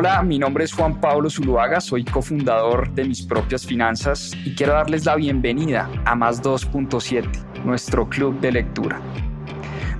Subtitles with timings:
[0.00, 4.74] Hola, mi nombre es Juan Pablo Zuluaga, soy cofundador de Mis Propias Finanzas y quiero
[4.74, 9.00] darles la bienvenida a Más 2.7, nuestro club de lectura.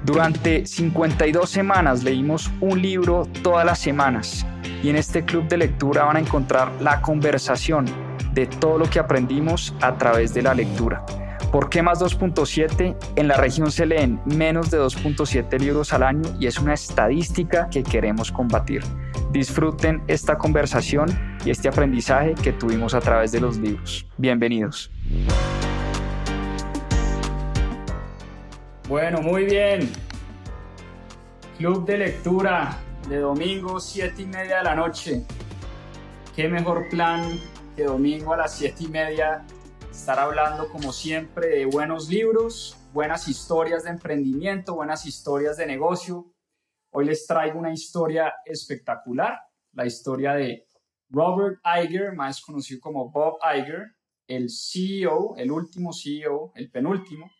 [0.04, 4.46] Durante 52 semanas leímos un libro todas las semanas
[4.84, 7.84] y en este club de lectura van a encontrar la conversación
[8.34, 11.04] de todo lo que aprendimos a través de la lectura.
[11.50, 12.96] ¿Por qué más 2.7?
[13.16, 17.68] En la región se leen menos de 2.7 libros al año y es una estadística
[17.68, 18.84] que queremos combatir.
[19.30, 21.08] Disfruten esta conversación
[21.44, 24.06] y este aprendizaje que tuvimos a través de los libros.
[24.16, 24.90] Bienvenidos.
[28.88, 29.92] Bueno, muy bien.
[31.58, 35.26] Club de lectura de domingo, 7 y media de la noche.
[36.34, 37.38] Qué mejor plan
[37.76, 39.44] que domingo a las 7 y media
[39.90, 46.32] estar hablando como siempre de buenos libros, buenas historias de emprendimiento, buenas historias de negocio.
[46.90, 49.38] Hoy les traigo una historia espectacular,
[49.72, 50.66] la historia de
[51.10, 57.30] Robert Iger, más conocido como Bob Iger, el CEO, el último CEO, el penúltimo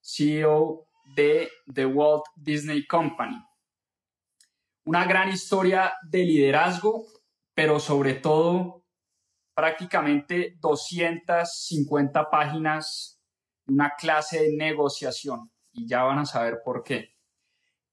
[0.00, 3.36] CEO de The Walt Disney Company.
[4.84, 7.04] Una gran historia de liderazgo,
[7.54, 8.84] pero sobre todo
[9.54, 13.18] prácticamente 250 páginas
[13.68, 17.17] una clase de negociación y ya van a saber por qué.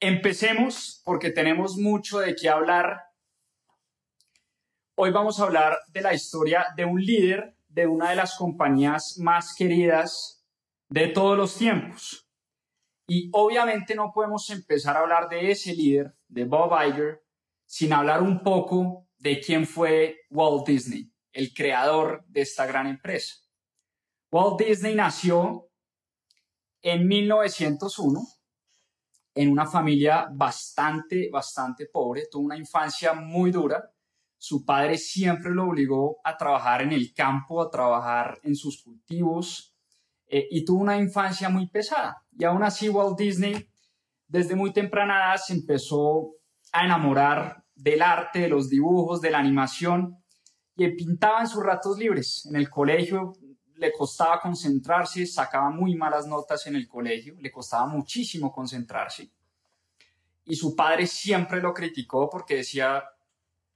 [0.07, 3.05] Empecemos porque tenemos mucho de qué hablar.
[4.93, 9.17] Hoy vamos a hablar de la historia de un líder de una de las compañías
[9.17, 10.45] más queridas
[10.89, 12.29] de todos los tiempos.
[13.07, 17.23] Y obviamente no podemos empezar a hablar de ese líder, de Bob Iger,
[17.65, 23.38] sin hablar un poco de quién fue Walt Disney el creador de esta gran empresa.
[24.31, 25.67] Walt Disney nació
[26.83, 28.34] en 1901
[29.35, 33.91] en una familia bastante, bastante pobre, tuvo una infancia muy dura.
[34.38, 39.75] Su padre siempre lo obligó a trabajar en el campo, a trabajar en sus cultivos
[40.28, 42.24] eh, y tuvo una infancia muy pesada.
[42.38, 43.68] Y aún así Walt Disney
[44.28, 46.31] desde muy temprana edad se empezó
[46.72, 50.18] a enamorar del arte, de los dibujos, de la animación
[50.78, 52.45] y pintaba en sus ratos libres.
[52.50, 53.34] En el colegio
[53.78, 59.30] le costaba concentrarse, sacaba muy malas notas en el colegio, le costaba muchísimo concentrarse.
[60.46, 63.03] Y su padre siempre lo criticó porque decía,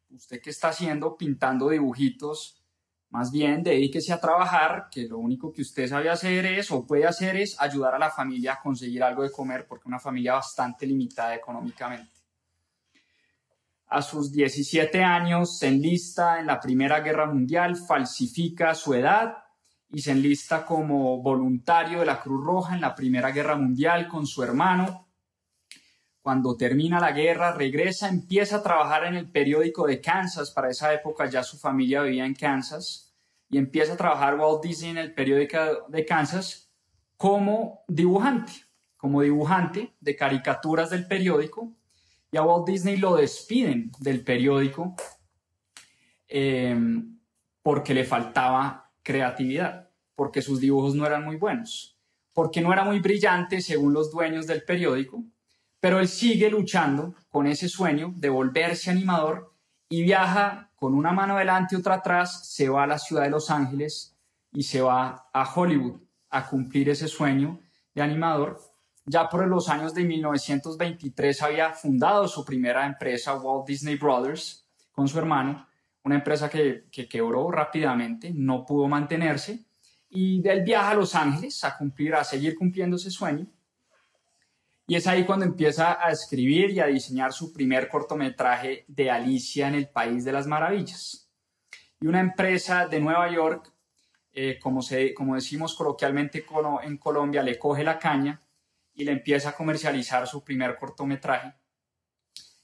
[0.09, 2.63] usted qué está haciendo pintando dibujitos,
[3.09, 7.07] más bien dedíquese a trabajar, que lo único que usted sabe hacer es o puede
[7.07, 10.85] hacer es ayudar a la familia a conseguir algo de comer, porque una familia bastante
[10.85, 12.19] limitada económicamente.
[13.87, 19.48] A sus 17 años se enlista en la Primera Guerra Mundial, falsifica su edad
[19.91, 24.27] y se enlista como voluntario de la Cruz Roja en la Primera Guerra Mundial con
[24.27, 25.07] su hermano.
[26.21, 30.51] Cuando termina la guerra, regresa, empieza a trabajar en el periódico de Kansas.
[30.51, 33.15] Para esa época ya su familia vivía en Kansas.
[33.49, 35.57] Y empieza a trabajar Walt Disney en el periódico
[35.87, 36.71] de Kansas
[37.17, 38.53] como dibujante,
[38.95, 41.73] como dibujante de caricaturas del periódico
[42.31, 44.95] y a Walt Disney lo despiden del periódico
[46.27, 47.19] em,
[47.61, 51.97] porque le faltaba creatividad, porque sus dibujos no eran muy buenos,
[52.31, 55.23] porque no era muy brillante según los dueños del periódico,
[55.79, 59.51] pero él sigue luchando con ese sueño de volverse animador
[59.89, 63.31] y viaja con una mano delante y otra atrás, se va a la ciudad de
[63.31, 64.15] Los Ángeles
[64.51, 67.59] y se va a Hollywood a cumplir ese sueño
[67.95, 68.61] de animador.
[69.07, 75.07] Ya por los años de 1923 había fundado su primera empresa, Walt Disney Brothers, con
[75.07, 75.67] su hermano,
[76.03, 79.65] una empresa que, quebró rápidamente, no pudo mantenerse,
[80.09, 83.47] y del viaja a Los Ángeles a cumplir, a seguir cumpliendo ese sueño.
[84.87, 89.67] Y es ahí cuando empieza a escribir y a diseñar su primer cortometraje de Alicia
[89.67, 91.29] en el País de las Maravillas.
[92.01, 93.71] Y una empresa de Nueva York,
[94.31, 96.43] eh, como, se, como decimos coloquialmente
[96.83, 98.41] en Colombia, le coge la caña
[98.95, 101.53] y le empieza a comercializar su primer cortometraje.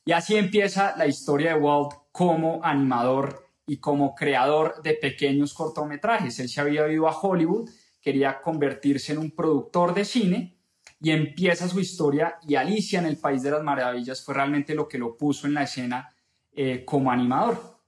[0.06, 6.40] Y así empieza la historia de Walt como animador y como creador de pequeños cortometrajes.
[6.40, 7.69] Él se había ido a Hollywood,
[8.00, 10.57] quería convertirse en un productor de cine
[11.02, 14.88] y empieza su historia y Alicia en el País de las Maravillas fue realmente lo
[14.88, 16.16] que lo puso en la escena
[16.54, 17.80] eh, como animador.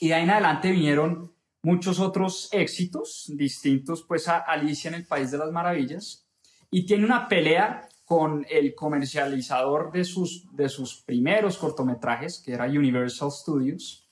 [0.00, 5.06] Y de ahí en adelante vinieron muchos otros éxitos distintos pues a Alicia en el
[5.06, 6.26] País de las Maravillas
[6.70, 12.66] y tiene una pelea con el comercializador de sus, de sus primeros cortometrajes, que era
[12.66, 14.08] Universal Studios.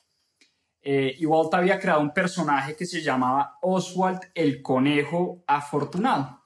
[0.80, 6.42] Eh, y Walt había creado un personaje que se llamaba Oswald el Conejo Afortunado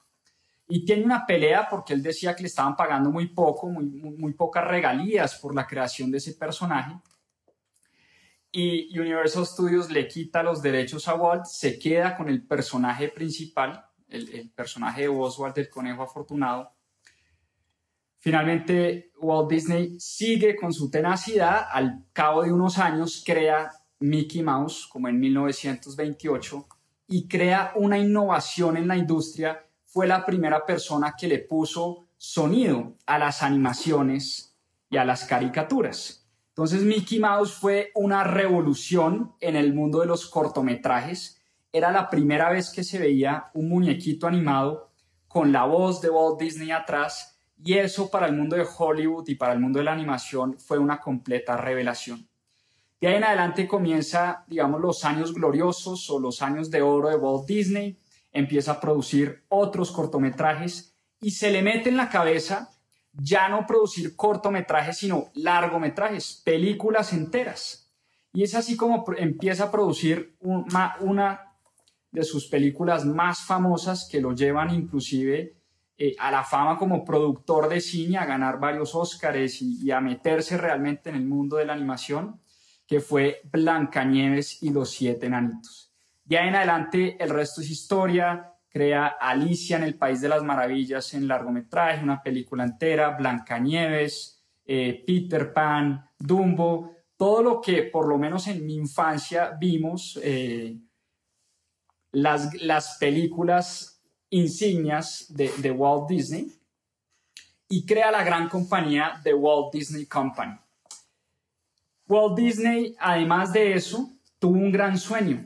[0.69, 4.33] y tiene una pelea porque él decía que le estaban pagando muy poco, muy, muy,
[4.33, 6.99] pocas regalías por la creación de ese personaje.
[8.51, 13.85] Y Universal Studios le quita los derechos a Walt, se queda con el personaje principal,
[14.09, 16.73] el, el personaje de Oswald del conejo afortunado.
[18.19, 24.87] Finalmente, Walt Disney sigue con su tenacidad, al cabo de unos años crea Mickey Mouse,
[24.87, 26.67] como en 1928,
[27.07, 32.97] y crea una innovación en la industria fue la primera persona que le puso sonido
[33.05, 34.55] a las animaciones
[34.89, 36.27] y a las caricaturas.
[36.49, 41.41] Entonces Mickey Mouse fue una revolución en el mundo de los cortometrajes.
[41.71, 44.91] Era la primera vez que se veía un muñequito animado
[45.27, 49.35] con la voz de Walt Disney atrás y eso para el mundo de Hollywood y
[49.35, 52.27] para el mundo de la animación fue una completa revelación.
[52.99, 57.15] De ahí en adelante comienza, digamos, los años gloriosos o los años de oro de
[57.15, 57.99] Walt Disney
[58.31, 62.69] empieza a producir otros cortometrajes y se le mete en la cabeza
[63.13, 67.91] ya no producir cortometrajes, sino largometrajes, películas enteras.
[68.33, 71.55] Y es así como empieza a producir una,
[72.11, 75.56] de sus películas más famosas que lo llevan inclusive
[75.99, 80.55] eh, a la fama como productor de cine, a ganar varios Óscares y, a meterse
[80.55, 82.39] realmente en el mundo de la animación,
[82.85, 85.91] que fue Blancanieves y los siete enanitos.
[86.23, 91.13] Ya en adelante el resto es historia, crea Alicia en el País de las Maravillas
[91.15, 98.19] en largometraje, una película entera, Blancanieves, eh, Peter Pan, Dumbo, todo lo que por lo
[98.19, 100.77] menos en mi infancia vimos, eh,
[102.11, 103.96] las, las, películas
[104.29, 106.57] insignias de, de Walt Disney,
[107.69, 110.57] y crea la gran compañía de Walt Disney Company.
[112.07, 114.09] Walt Disney, además de eso,
[114.39, 115.45] tuvo un gran sueño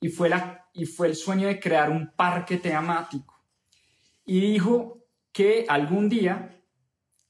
[0.00, 3.40] y fue, la, y fue el sueño de crear un parque temático.
[4.26, 4.98] Y dijo
[5.32, 6.60] que algún día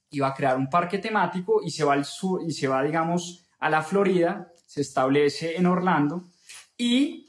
[0.09, 3.45] iba a crear un parque temático y se va al sur y se va, digamos,
[3.59, 6.29] a la Florida, se establece en Orlando
[6.77, 7.24] y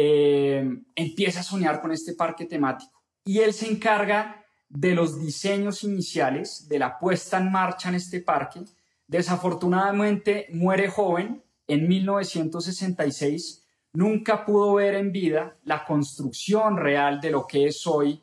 [0.00, 0.64] eh,
[0.94, 3.02] empieza a soñar con este parque temático.
[3.24, 8.20] Y él se encarga de los diseños iniciales, de la puesta en marcha en este
[8.20, 8.60] parque.
[9.08, 17.46] Desafortunadamente muere joven en 1966 nunca pudo ver en vida la construcción real de lo
[17.46, 18.22] que es hoy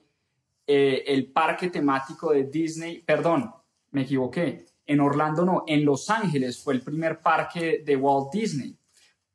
[0.66, 3.01] eh, el parque temático de Disney.
[3.01, 3.51] Perdón,
[3.92, 4.66] me equivoqué.
[4.86, 8.77] En Orlando no, en Los Ángeles fue el primer parque de Walt Disney.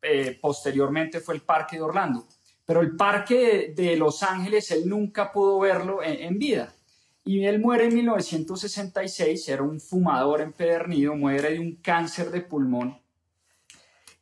[0.02, 2.26] Eh, posteriormente fue el parque de Orlando.
[2.64, 6.74] Pero el parque de, Los Ángeles, él nunca pudo verlo en, en vida.
[7.24, 13.00] Y él muere en 1966, era un fumador empedernido, muere de un cáncer de pulmón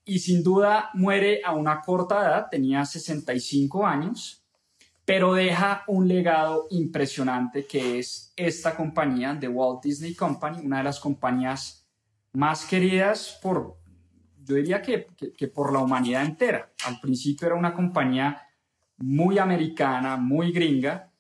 [0.09, 4.43] y sin duda muere a una corta edad, tenía 65 años,
[5.05, 10.85] pero deja un legado impresionante que es esta compañía de Walt Disney Company, una de
[10.85, 11.87] las compañías
[12.33, 13.78] más queridas por,
[14.49, 16.73] yo diría que, que, por la humanidad entera.
[16.87, 18.43] Al principio era una compañía
[18.97, 21.13] muy americana, muy gringa,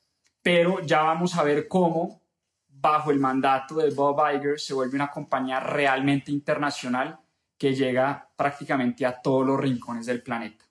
[0.42, 2.22] pero ya vamos a ver cómo
[2.68, 7.18] bajo el mandato de Bob Iger se vuelve una compañía realmente internacional
[7.58, 10.64] que llega prácticamente a todos los rincones del planeta.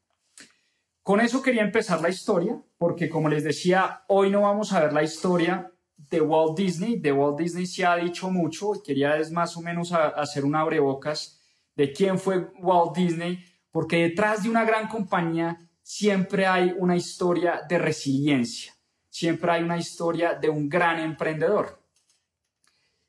[1.04, 4.94] Con eso quería empezar la historia, porque como les decía, hoy no vamos a ver
[4.94, 6.98] la historia de Walt Disney.
[6.98, 11.37] De Walt Disney se ha dicho mucho quería es más o menos hacer un abrebocas
[11.78, 13.40] de quién fue Walt Disney,
[13.72, 18.74] porque detrás de una gran compañía siempre hay una historia de resiliencia,
[19.10, 21.82] siempre hay una historia de un gran emprendedor.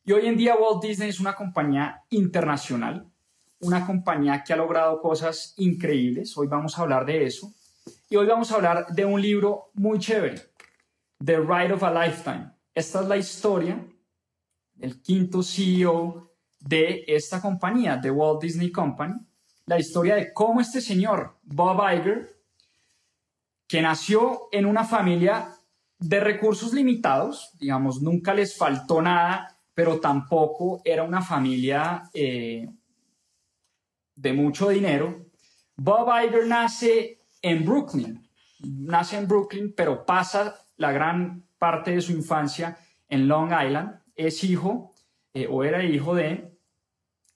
[0.05, 3.11] Y hoy en día Walt Disney es una compañía internacional,
[3.61, 6.37] una compañía que ha logrado cosas increíbles.
[6.37, 7.53] Hoy vamos a hablar de eso.
[8.09, 10.41] Y hoy vamos a hablar de un libro muy chévere,
[11.25, 12.53] The Ride of a Lifetime.
[12.75, 13.85] Esta es la historia
[14.81, 16.28] el quinto CEO
[16.61, 19.15] de esta compañía, de Walt Disney Company,
[19.67, 22.39] la historia de cómo este señor, Bob Iger,
[23.67, 25.55] que nació en una familia
[25.99, 32.69] de recursos limitados, digamos, nunca les faltó nada, pero tampoco era una familia eh,
[34.15, 35.27] de mucho dinero.
[35.77, 38.27] Bob Iger nace en Brooklyn,
[38.61, 44.01] nace en Brooklyn, pero pasa la gran parte de su infancia en Long Island.
[44.17, 44.88] Es hijo
[45.35, 46.59] eh, o era hijo de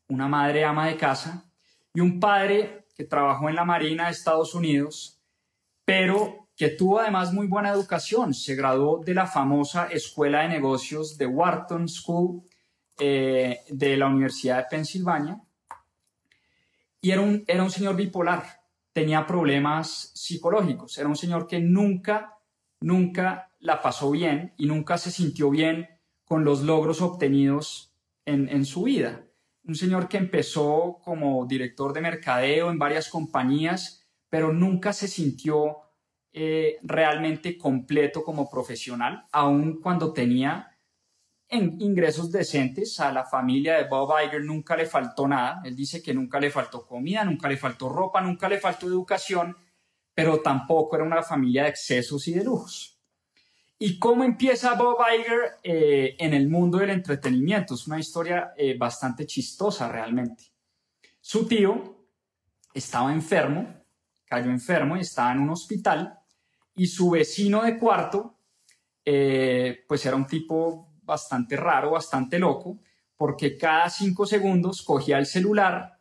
[0.09, 1.51] una madre ama de casa
[1.95, 5.21] y un padre que trabajó en la Marina de Estados Unidos,
[5.85, 8.35] pero que tuvo además muy buena educación.
[8.35, 12.43] Se graduó de la famosa Escuela de Negocios de Wharton School
[12.99, 15.41] eh, de la Universidad de Pensilvania.
[17.01, 18.45] Y era un, era un señor bipolar,
[18.93, 22.39] tenía problemas psicológicos, era un señor que nunca,
[22.81, 25.89] nunca la pasó bien y nunca se sintió bien
[26.33, 29.27] con los logros obtenidos en, su vida.
[29.65, 35.77] Un señor que empezó como director de mercadeo en varias compañías, pero nunca se sintió
[36.33, 40.71] eh, realmente completo como profesional, aun cuando tenía
[41.51, 42.99] en ingresos decentes.
[42.99, 45.61] A la familia de Bob Iger nunca le faltó nada.
[45.67, 49.55] Él dice que nunca le faltó comida, nunca le faltó ropa, nunca le faltó educación,
[50.15, 52.92] pero tampoco era una familia de excesos y de lujos.
[53.85, 57.75] ¿Y cómo empieza Bob Iger eh, en el mundo del entretenimiento?
[57.75, 60.45] Es una historia eh, bastante chistosa realmente.
[61.21, 62.07] Su tío
[62.73, 63.83] estaba enfermo,
[64.25, 66.17] cayó enfermo y estaba en un hospital
[66.77, 68.39] y su vecino de cuarto,
[69.05, 72.79] eh, pues era un tipo bastante raro, bastante loco,
[73.17, 75.99] porque cada cinco segundos cogía el celular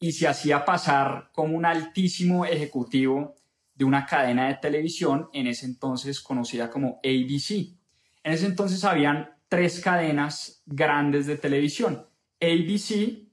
[0.00, 3.36] y se hacía pasar como un altísimo ejecutivo
[3.80, 7.78] de una cadena de televisión, en ese entonces conocida como ABC.
[8.22, 12.06] En ese entonces habían tres cadenas grandes de televisión,
[12.42, 13.26] ABC,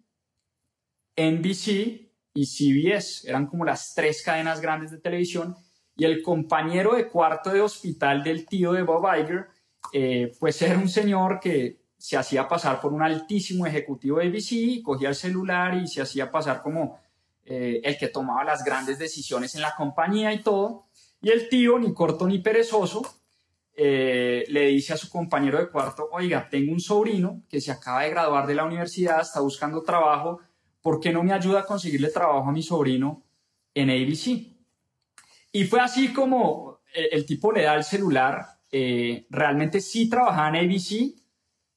[1.17, 3.27] NBC y CBS.
[3.27, 5.53] Eran como las tres cadenas grandes de televisión
[5.97, 9.47] y el compañero de cuarto de hospital del tío de Bob Iger,
[9.91, 14.81] eh, pues era un señor que se hacía pasar por un altísimo ejecutivo de ABC,
[14.81, 16.97] cogía el celular y se hacía pasar como
[17.49, 20.87] eh, el que tomaba las grandes decisiones en la compañía y todo.
[21.21, 23.21] Y el tío, ni corto ni perezoso,
[23.73, 28.03] eh, le dice a su compañero de cuarto, oiga, tengo un sobrino que se acaba
[28.03, 30.41] de graduar de la universidad, está buscando trabajo,
[30.81, 33.23] ¿por qué no me ayuda a conseguirle trabajo a mi sobrino
[33.73, 34.53] en ABC?
[35.53, 38.45] Y fue así como eh, el, tipo le da el celular,
[39.29, 41.15] realmente sí trabajaba en ABC,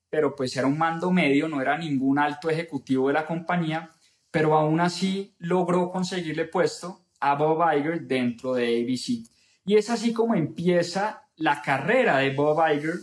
[0.09, 3.89] pero pues era un mando medio, no era ningún alto ejecutivo de la compañía,
[4.31, 9.27] pero aún así logró conseguirle puesto a Bob Iger dentro de ABC.
[9.65, 12.95] Y es así como empieza la carrera de Bob Iger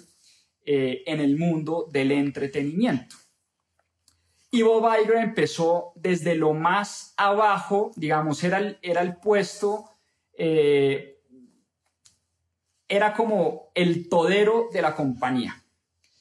[0.66, 3.16] eh, en el mundo del entretenimiento.
[4.50, 9.86] Y Bob Iger empezó desde lo más abajo, digamos, era el, era el puesto,
[10.38, 11.20] eh,
[12.88, 15.64] era como el todero de la compañía.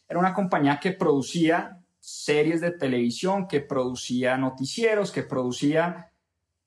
[0.09, 1.76] Era una compañía que producía
[2.09, 6.13] series de televisión, que producía noticieros, que producía,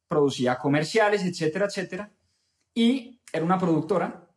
[0.10, 2.12] producía comerciales, etcétera, etcétera.
[2.74, 4.28] Y era una productora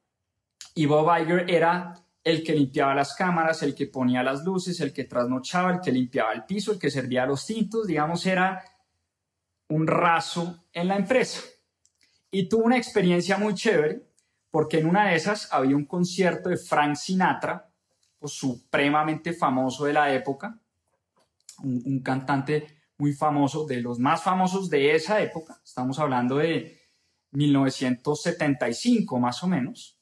[0.76, 1.92] y Bob Iger era
[2.22, 5.90] el que limpiaba las cámaras, el que ponía las luces, el que trasnochaba, el que
[5.90, 8.62] limpiaba el piso, el que servía los tintos, digamos, era
[9.70, 11.40] un raso en la empresa.
[12.30, 14.06] Y tuvo una experiencia muy chévere,
[14.52, 17.68] porque en una de esas había un concierto de Frank Sinatra,
[18.20, 20.61] pues, supremamente famoso de la época,
[21.62, 22.66] un, cantante
[22.98, 26.80] muy famoso, de los más famosos de esa época, estamos hablando de
[27.32, 29.98] 1975 más o menos,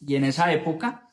[0.00, 1.08] y en esa época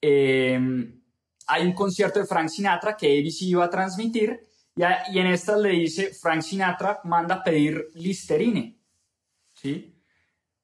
[0.00, 1.02] em,
[1.46, 5.70] hay un concierto de Frank Sinatra que ABC iba a transmitir, y, en esta le
[5.70, 8.78] dice, Frank Sinatra manda pedir Listerine,
[9.52, 9.94] ¿sí?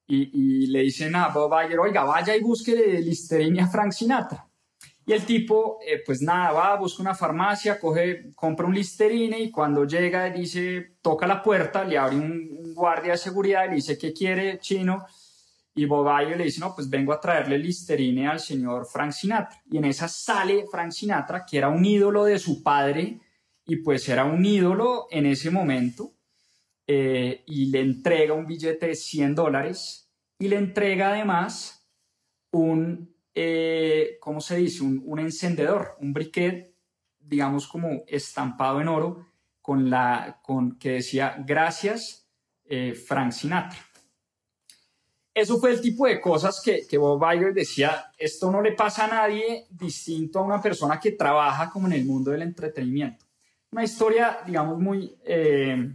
[0.06, 4.48] Y, le dicen a Bob Iger, oiga, vaya y busque Listerine a Frank Sinatra.
[5.06, 9.50] Y el tipo, eh, pues nada, va, busca una farmacia, coge, compra un Listerine y
[9.50, 14.12] cuando llega dice, toca la puerta, le abre un, guardia de seguridad le dice, ¿qué
[14.12, 15.06] quiere, chino?
[15.74, 19.62] Y Bobayo le dice, no, pues vengo a traerle Listerine al señor Frank Sinatra.
[19.70, 23.20] Y en esa sale Frank Sinatra, que era un ídolo de su padre
[23.66, 26.12] y pues era un ídolo en ese momento.
[26.86, 31.88] Eh, y le entrega un billete de 100 dólares y le entrega además
[32.50, 34.82] un eh, ¿cómo se dice?
[34.82, 36.74] Un, encendedor, un briquet,
[37.18, 39.26] digamos como estampado en oro,
[39.60, 42.28] con la, con, que decía gracias
[42.66, 43.78] eh, Frank Sinatra.
[45.32, 49.04] eso fue el tipo de cosas que, que Bob Iger decía, esto no le pasa
[49.04, 53.24] a nadie distinto a una persona que trabaja como en el mundo del entretenimiento.
[53.72, 55.92] Una historia, digamos, muy, eh,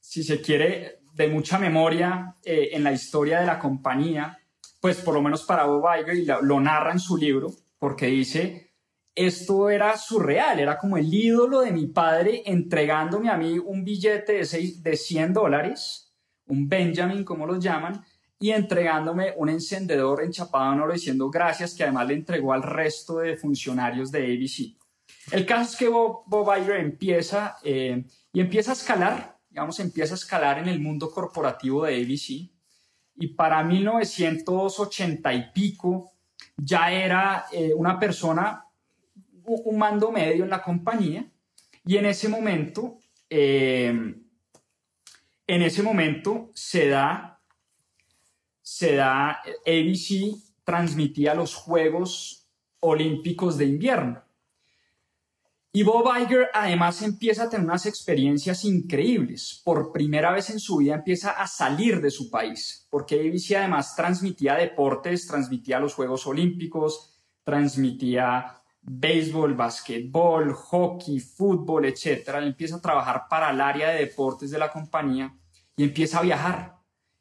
[0.00, 4.41] si se quiere, de mucha memoria eh, en la historia de la compañía,
[4.82, 8.74] pues por lo menos para Bob Iger, lo, narra en su libro, porque dice,
[9.14, 14.34] esto era surreal, era como el ídolo de mi padre entregándome a mí un billete
[14.34, 16.12] de, seis, de 100 dólares
[16.46, 18.04] un Benjamin, como lo llaman,
[18.38, 23.18] y entregándome un encendedor enchapado en oro diciendo gracias, que además le entregó al resto
[23.18, 24.76] de funcionarios de ABC.
[25.32, 30.16] El caso es que Bob, Iger empieza eh, y empieza a escalar, digamos, empieza a
[30.16, 32.51] escalar en el mundo corporativo de ABC.
[33.16, 36.12] Y para 1980 y pico
[36.56, 38.64] ya era eh, una persona,
[39.44, 41.26] un mando medio en la compañía.
[41.84, 44.14] Y en ese momento eh,
[45.46, 47.40] en ese momento se da,
[48.62, 52.48] se da, ABC transmitía los Juegos
[52.80, 54.22] Olímpicos de Invierno.
[55.74, 59.62] Y Bob Iger además empieza a tener unas experiencias increíbles.
[59.64, 63.96] Por primera vez en su vida empieza a salir de su país, porque ABC además
[63.96, 72.28] transmitía deportes, transmitía los Juegos Olímpicos, transmitía béisbol, basquetbol, hockey, fútbol, etc.
[72.42, 75.34] Empieza a trabajar para el área de deportes de la compañía
[75.74, 76.80] y empieza a viajar,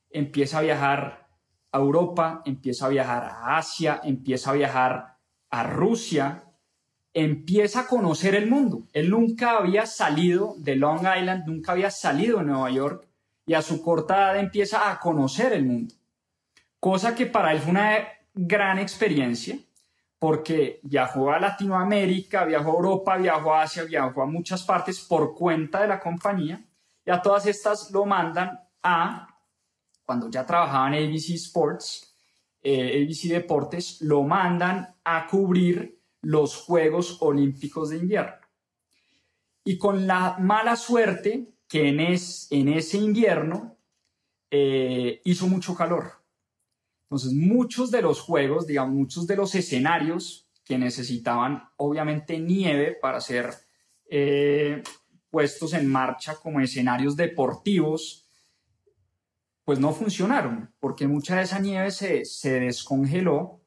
[0.10, 1.30] empieza a viajar
[1.72, 5.18] a Europa, empieza a viajar a Asia, empieza a viajar
[5.50, 6.51] a Rusia,
[7.14, 8.84] empieza a conocer el mundo.
[8.94, 13.08] Él nunca había salido de Long Island, nunca había salido de Nueva York
[13.46, 15.94] y a su corta edad empieza a conocer el mundo.
[16.80, 17.98] Cosa que para él fue una
[18.34, 19.58] gran experiencia
[20.18, 25.36] porque viajó a Latinoamérica, viajó a Europa, viajó a Asia, viajó a muchas partes por
[25.36, 26.64] cuenta de la compañía
[27.06, 29.28] y a todas estas lo mandan a,
[30.06, 32.16] cuando ya trabajaba en ABC Sports,
[32.62, 38.36] eh, ABC Deportes, lo mandan a cubrir los Juegos Olímpicos de Invierno.
[39.64, 43.78] Y con la mala suerte que en, en ese invierno
[44.50, 46.24] eh, hizo mucho calor.
[47.04, 53.22] Entonces, muchos de los juegos, digamos, muchos de los escenarios que necesitaban, obviamente, nieve para
[53.22, 53.52] ser
[54.10, 54.84] eh,
[55.30, 58.28] puestos en marcha como escenarios deportivos,
[59.64, 63.61] pues no funcionaron, porque mucha de esa nieve se, se descongeló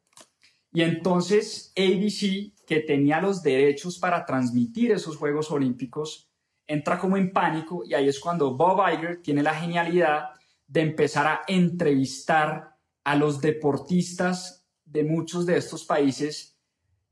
[0.74, 6.28] y entonces ABC, que tenía los derechos para transmitir esos Juegos Olímpicos,
[6.66, 10.30] entra como en pánico y ahí es cuando Bob Iger tiene la genialidad
[10.66, 16.58] de empezar a entrevistar a los deportistas de muchos de estos países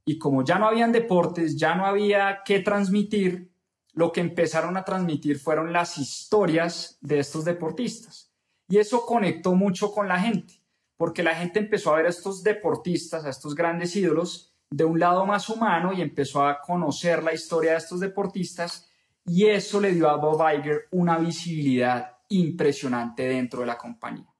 [0.05, 3.53] y como ya no habían deportes, ya no había qué transmitir,
[3.92, 8.33] lo que empezaron a transmitir fueron las historias de estos deportistas.
[8.68, 10.62] Y eso conectó mucho con la gente,
[11.03, 15.01] porque la gente empezó a ver a estos deportistas, a estos grandes ídolos, de un
[15.01, 18.88] lado más humano y empezó a conocer la historia de estos deportistas
[19.27, 24.33] y eso le dio a Bob Iger una visibilidad impresionante dentro de la compañía.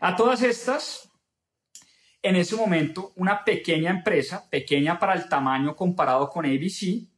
[0.00, 1.10] A todas estas,
[2.20, 7.08] en ese momento, una pequeña empresa, pequeña para el tamaño comparado con ABC,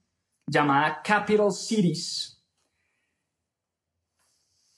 [0.46, 2.40] llamada Capital Cities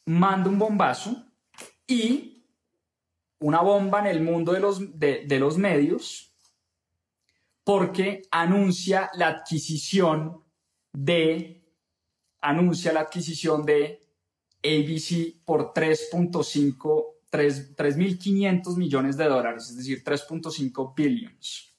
[0.07, 1.23] manda un bombazo
[1.87, 2.36] y
[3.39, 6.33] una bomba en el mundo de los, de, los medios
[7.65, 10.43] porque anuncia la adquisición
[10.93, 11.65] de
[12.41, 14.01] anuncia la adquisición de
[14.63, 21.77] ABC por 3.5 3.500 millones de dólares, es decir, 3.5 billions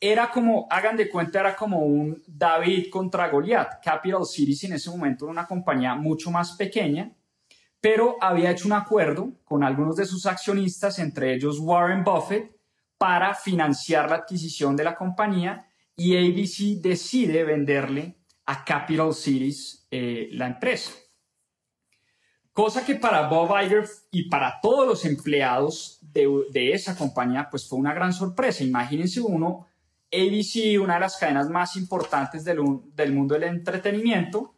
[0.00, 3.82] era como, hagan de cuenta, era como un David contra Goliath.
[3.82, 7.12] Capital Cities en ese momento era una compañía mucho más pequeña,
[7.80, 12.56] pero había hecho un acuerdo con algunos de sus accionistas, entre ellos Warren Buffett,
[12.98, 20.28] para financiar la adquisición de la compañía y ABC decide venderle a Capital Cities eh,
[20.32, 20.92] la empresa.
[22.52, 27.78] Cosa que para Bob Iger y para todos los empleados de, esa compañía, pues fue
[27.78, 28.64] una gran sorpresa.
[28.64, 29.66] Imagínense uno
[30.10, 32.60] ABC, una de las cadenas más importantes del,
[33.12, 34.54] mundo del entretenimiento,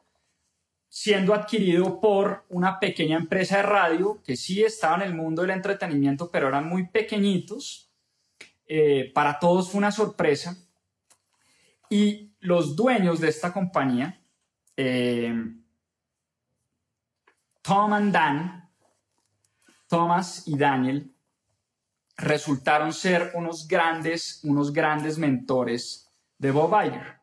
[0.89, 5.51] siendo adquirido por una pequeña empresa de radio que sí estaba en el mundo del
[5.51, 7.91] entretenimiento, pero eran muy pequeñitos.
[8.67, 10.57] Eh, para todos fue una sorpresa.
[11.91, 14.21] Y los dueños de esta compañía,
[14.77, 15.35] eh,
[17.63, 18.71] Tom and Dan,
[19.89, 21.15] Thomas y Daniel,
[22.17, 27.18] resultaron ser unos grandes, unos grandes mentores de Bob Iger.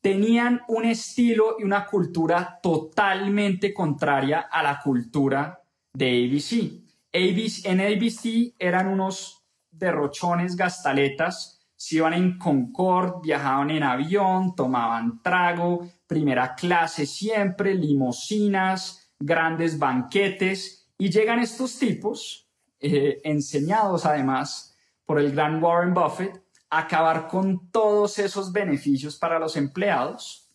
[0.00, 6.80] Tenían un estilo y una cultura totalmente contraria a la cultura de ABC.
[7.12, 15.22] ABC, en ABC eran unos derrochones gastaletas, se iban en Concorde, viajaban en avión, tomaban
[15.22, 22.48] trago, primera clase siempre, limosinas, grandes banquetes, y llegan estos tipos,
[22.80, 29.56] eh, enseñados además por el gran Warren Buffett, acabar con todos esos beneficios para los
[29.56, 30.50] empleados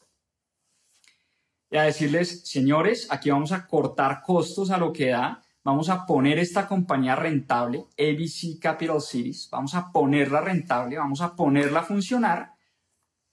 [1.69, 6.06] y a decirles, señores, aquí vamos a cortar costos a lo que da, vamos a
[6.06, 11.84] poner esta compañía rentable, ABC Capital Cities, vamos a ponerla rentable, vamos a ponerla a
[11.84, 12.54] funcionar.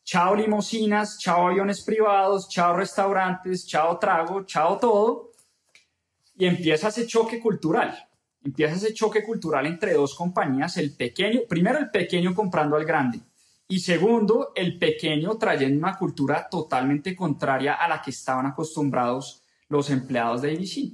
[0.04, 5.30] Chao limosinas, chao aviones privados, chao restaurantes, chao trago, chao todo.
[6.34, 8.08] Y empieza ese choque cultural.
[8.44, 13.20] Empieza ese choque cultural entre dos compañías, el pequeño, primero el pequeño comprando al grande
[13.72, 19.88] y segundo, el pequeño trayendo una cultura totalmente contraria a la que estaban acostumbrados los
[19.88, 20.92] empleados de ABC.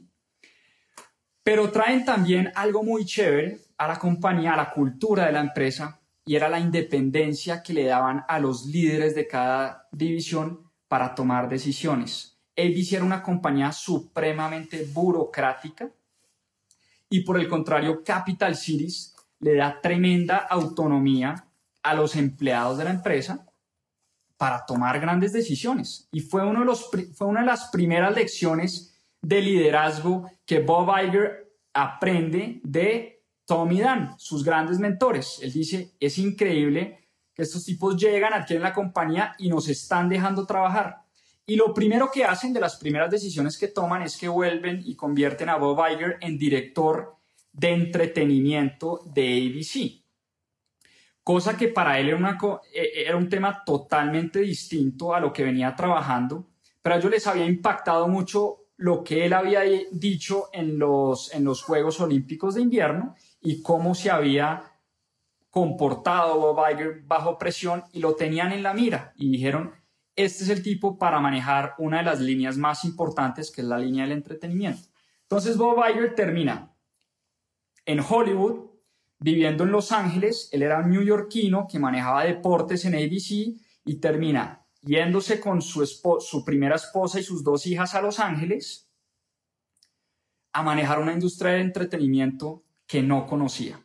[1.42, 5.98] Pero traen también algo muy chévere a la compañía, a la cultura de la empresa,
[6.24, 11.48] y era la independencia que le daban a los líderes de cada división para tomar
[11.48, 12.38] decisiones.
[12.56, 15.90] ABC era una compañía supremamente burocrática
[17.10, 21.46] y por el contrario Capital Cities le da tremenda autonomía
[21.82, 23.46] a los empleados de la empresa
[24.36, 26.08] para tomar grandes decisiones.
[26.12, 30.90] Y fue, uno de los, fue una de las primeras lecciones de liderazgo que Bob
[30.96, 35.38] Iger aprende de Tommy Dan, sus grandes mentores.
[35.42, 40.08] Él dice, es increíble que estos tipos llegan, aquí en la compañía y nos están
[40.08, 41.02] dejando trabajar.
[41.48, 44.94] Y lo primero que hacen de las primeras decisiones que toman es que vuelven y
[44.94, 47.16] convierten a Bob Iger en director
[47.52, 50.08] de entretenimiento de ABC
[51.28, 52.38] cosa que para él era, una,
[52.72, 56.46] e, era un tema totalmente distinto a lo que venía trabajando,
[56.80, 59.61] pero a ellos les había impactado mucho lo que él había
[59.92, 64.72] dicho en los, en los Juegos Olímpicos de Invierno y cómo se había
[65.50, 69.74] comportado Bob Iger bajo presión y lo tenían en la mira y dijeron,
[70.18, 73.78] este es el tipo para manejar una de las líneas más importantes, que es la
[73.78, 74.88] línea del entretenimiento.
[75.22, 76.74] Entonces Bob Iger termina
[77.87, 78.68] en Hollywood
[79.20, 84.66] viviendo en Los Ángeles, él era un neoyorquino que manejaba deportes en ABC y termina
[84.83, 88.90] yéndose con su, su primera esposa y sus dos hijas a Los Ángeles
[90.52, 93.81] a manejar una industria de entretenimiento que no conocía.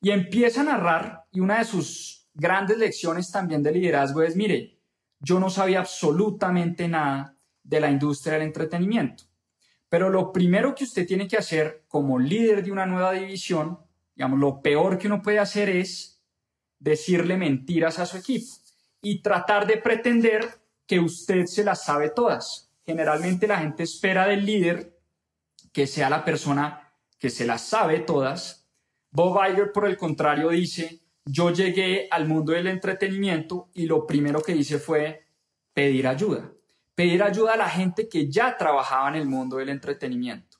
[0.00, 4.79] Y empieza a narrar, y una de sus grandes lecciones también de liderazgo es, mire,
[5.20, 9.24] yo no sabía absolutamente nada de la industria del entretenimiento,
[9.88, 13.78] pero lo primero que usted tiene que hacer como líder de una nueva división
[14.20, 16.22] Digamos, lo peor que uno puede hacer es
[16.78, 18.52] decirle mentiras a su equipo
[19.00, 22.70] y tratar de pretender que usted se las sabe todas.
[22.84, 24.94] Generalmente la gente espera del líder
[25.72, 28.68] que sea la persona que se las sabe todas.
[29.10, 34.42] Bob Iger, por el contrario, dice, yo llegué al mundo del entretenimiento y lo primero
[34.42, 35.26] que hice fue
[35.72, 36.52] pedir ayuda.
[36.94, 40.58] Pedir ayuda a la gente que ya trabajaba en el mundo del entretenimiento.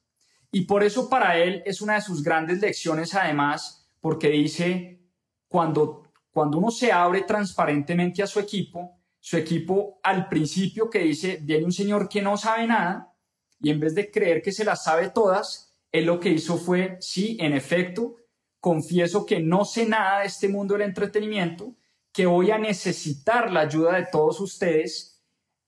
[0.53, 5.01] Y por eso para él es una de sus grandes lecciones además, porque dice,
[5.49, 11.38] cuando, cuando uno se abre transparentemente a su equipo, su equipo al principio que dice,
[11.42, 13.14] viene un señor que no sabe nada,
[13.61, 16.96] y en vez de creer que se las sabe todas, él lo que hizo fue,
[17.01, 18.16] sí, en efecto,
[18.61, 21.75] confieso que no sé nada de este mundo del entretenimiento,
[22.12, 25.11] que voy a necesitar la ayuda de todos ustedes,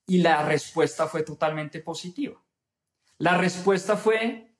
[0.05, 2.41] y la respuesta fue totalmente positiva.
[3.17, 4.51] La respuesta fue,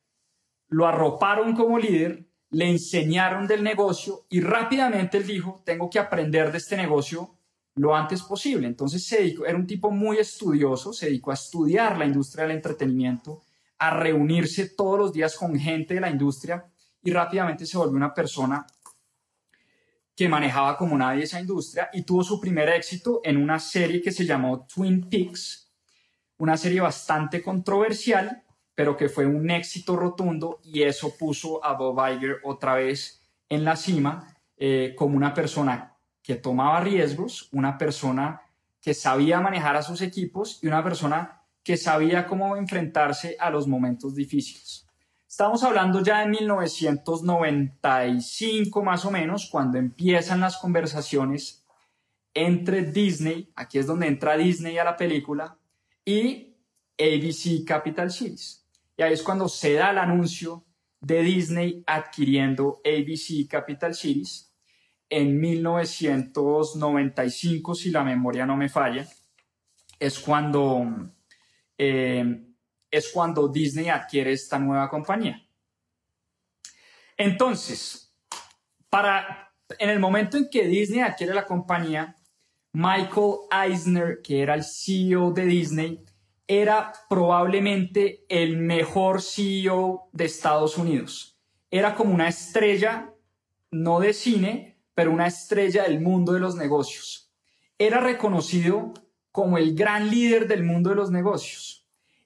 [0.69, 6.52] lo arroparon como líder, le enseñaron del negocio y rápidamente él dijo, tengo que aprender
[6.52, 7.36] de este negocio
[7.76, 8.67] lo antes posible.
[8.67, 12.56] Entonces se dedicó, era un tipo muy estudioso, se dedicó a estudiar la industria del
[12.56, 13.41] entretenimiento,
[13.80, 16.65] a reunirse todos los días con gente de la industria
[17.04, 18.66] y rápidamente se volvió una persona
[20.16, 24.12] que manejaba como nadie esa industria y tuvo su primer éxito en una serie que
[24.12, 25.72] se llamó Twin Peaks,
[26.38, 28.44] una serie bastante controversial
[28.76, 33.63] pero que fue un éxito rotundo y eso puso a Bob Iger otra vez en
[33.63, 38.42] la cima eh, como una persona que tomaba riesgos, una persona
[38.82, 43.68] que sabía manejar a sus equipos y una persona que sabía cómo enfrentarse a los
[43.68, 44.83] momentos difíciles.
[45.34, 51.65] Estamos hablando ya de 1995 más o menos, cuando empiezan las conversaciones
[52.36, 55.58] entre Disney, aquí es donde entra Disney a la película,
[56.06, 56.56] y
[57.00, 58.63] ABC Capital Cities.
[58.96, 60.65] Y ahí es cuando se da el anuncio
[61.02, 64.54] de Disney adquiriendo ABC Capital Cities
[65.10, 69.08] en 1995, si la memoria no me falla,
[69.98, 71.10] es cuando,
[71.80, 72.53] eh,
[72.93, 75.43] es cuando Disney adquiere esta nueva compañía.
[77.17, 78.15] Entonces,
[78.88, 82.19] para, en el momento en que Disney adquiere la compañía,
[82.73, 86.06] Michael Eisner, que era el CEO de Disney,
[86.47, 91.39] era probablemente el mejor CEO de Estados Unidos.
[91.71, 93.12] Era como una estrella,
[93.71, 97.34] no de cine, pero una estrella del mundo de los negocios.
[97.79, 98.93] Era reconocido
[99.32, 101.83] como el gran líder del mundo de los negocios.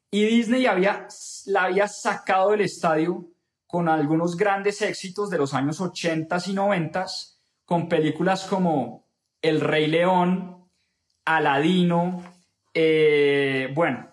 [0.10, 1.08] Y Disney había,
[1.46, 3.30] la había sacado del estadio
[3.66, 7.06] con algunos grandes éxitos de los años 80 y 90,
[7.66, 9.06] con películas como
[9.42, 10.70] El Rey León,
[11.26, 12.24] Aladino,
[12.74, 14.10] eh, bueno,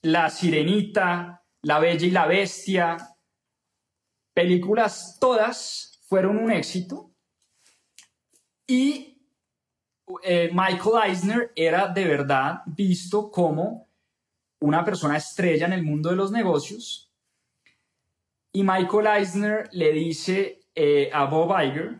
[0.00, 2.96] La Sirenita, La Bella y la Bestia,
[4.32, 7.10] películas todas fueron un éxito.
[8.66, 9.20] Y
[10.22, 13.88] eh, Michael Eisner era de verdad visto como
[14.64, 17.12] una persona estrella en el mundo de los negocios.
[18.50, 21.98] Y Michael Eisner le dice eh, a Bob Iger,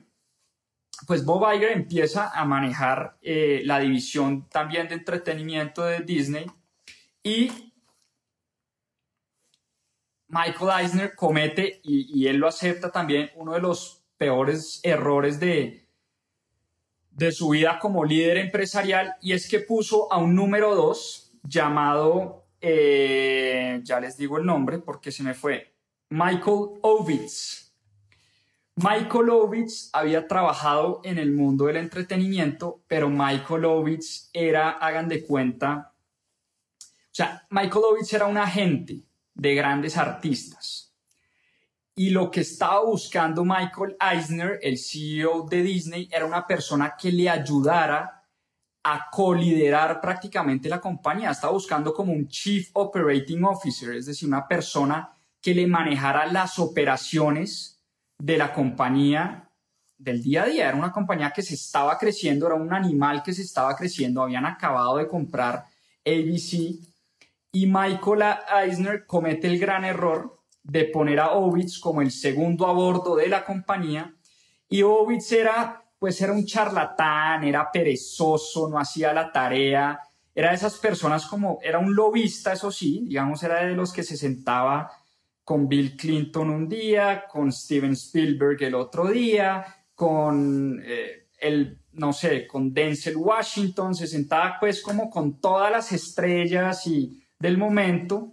[1.07, 6.47] pues Bob Iger empieza a manejar eh, la división también de entretenimiento de Disney
[7.23, 7.51] y
[10.29, 15.87] Michael Eisner comete, y, él lo acepta también, uno de los peores errores de,
[17.11, 22.44] de su vida como líder empresarial, y es que puso a un número dos llamado,
[22.67, 25.75] eh, ya les digo el nombre porque se me fue,
[26.09, 27.75] Michael Ovitz.
[28.77, 35.25] Michael Ovitz había trabajado en el mundo del entretenimiento, pero Michael Ovitz era, hagan de
[35.25, 35.93] cuenta,
[36.81, 40.95] o sea, Michael Ovitz era un agente de grandes artistas.
[41.95, 47.13] Y lo que estaba buscando Michael Eisner, el CEO de Disney, era una persona que
[47.13, 48.24] le ayudara
[48.87, 51.31] a coliderar prácticamente la compañía.
[51.31, 56.59] Estaba buscando como un Chief Operating Officer, es decir, una persona que le manejara las
[56.59, 57.83] operaciones
[58.19, 59.49] de la compañía
[59.97, 60.69] del día a día.
[60.69, 64.45] Era una compañía que se estaba creciendo, era un animal que se estaba creciendo, habían
[64.45, 65.65] acabado de comprar
[66.05, 66.79] ABC
[67.53, 68.23] y Michael
[68.55, 73.29] Eisner comete el gran error de poner a Ovitz como el segundo a bordo de
[73.29, 74.15] la compañía
[74.69, 79.99] y Ovitz era pues era un charlatán, era perezoso, no hacía la tarea,
[80.35, 84.03] era de esas personas como, era un lobista, eso sí, digamos, era de los que
[84.03, 84.93] se sentaba
[85.45, 89.65] con Bill Clinton un día, con Steven Spielberg el otro día,
[89.95, 95.91] con eh, el, no sé, con Denzel Washington, se sentaba pues como con todas las
[95.91, 98.31] estrellas y del momento,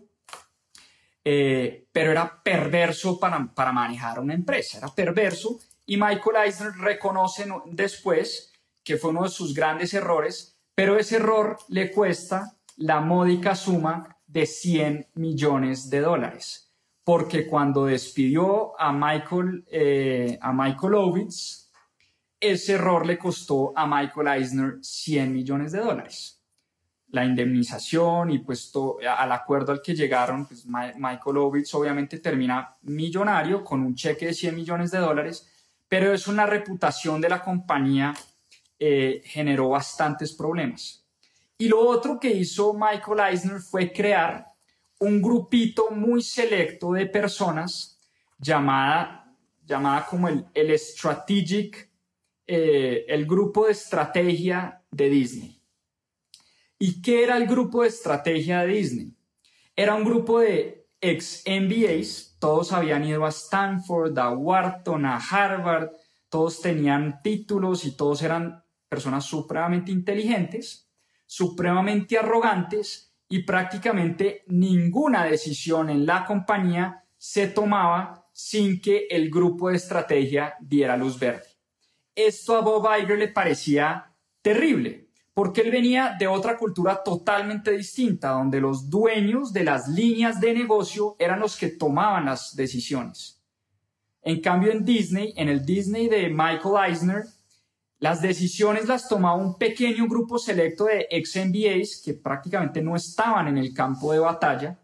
[1.24, 5.58] eh, pero era perverso para, para manejar una empresa, era perverso
[5.92, 11.58] y Michael Eisner reconoce después que fue uno de sus grandes errores, pero ese error
[11.68, 16.72] le cuesta la módica suma de 100 millones de dólares
[17.04, 21.70] porque cuando despidió a Michael, eh, a Michael Ovitz,
[22.40, 26.42] ese error le costó a Michael Eisner 100 millones de dólares.
[27.10, 28.72] La indemnización y pues
[29.06, 34.34] al acuerdo al que llegaron, pues Michael Ovitz obviamente termina millonario con un cheque de
[34.34, 35.51] 100 millones de dólares,
[35.92, 38.14] pero eso la reputación de la compañía
[38.80, 41.06] eh, generó bastantes problemas.
[41.58, 44.48] Y lo otro que hizo Michael Eisner fue crear
[45.02, 48.00] un grupito muy selecto de personas
[48.40, 51.92] llamada, llamada como el, el Strategic,
[52.48, 55.62] eh, el grupo de estrategia de Disney.
[56.80, 59.14] ¿Y qué era el grupo de estrategia de Disney?
[59.76, 65.92] Era un grupo de ex MBAs, todos habían ido a Stanford, a Wharton, a Harvard,
[66.28, 70.90] todos tenían títulos y todos eran personas supremamente inteligentes,
[71.28, 79.70] supremamente arrogantes y prácticamente ninguna decisión en la compañía se tomaba sin que el grupo
[79.70, 81.46] de estrategia diera luz verde.
[82.16, 88.32] Esto a Bob Iger le parecía terrible, porque él venía de otra cultura totalmente distinta,
[88.32, 93.42] donde los dueños de las líneas de negocio eran los que tomaban las decisiones.
[94.22, 97.24] En cambio, en Disney, en el Disney de Michael Eisner,
[98.00, 103.48] las decisiones las tomaba un pequeño grupo selecto de ex MBAs que prácticamente no estaban
[103.48, 104.80] en el campo de batalla,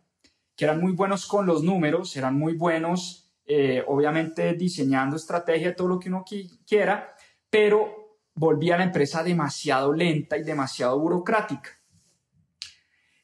[0.56, 5.88] que eran muy buenos con los números, eran muy buenos, eh, obviamente, diseñando estrategia, todo
[5.88, 6.24] lo que uno
[6.68, 7.16] quiera,
[7.50, 8.07] pero
[8.38, 11.72] volvía la empresa demasiado lenta y demasiado burocrática.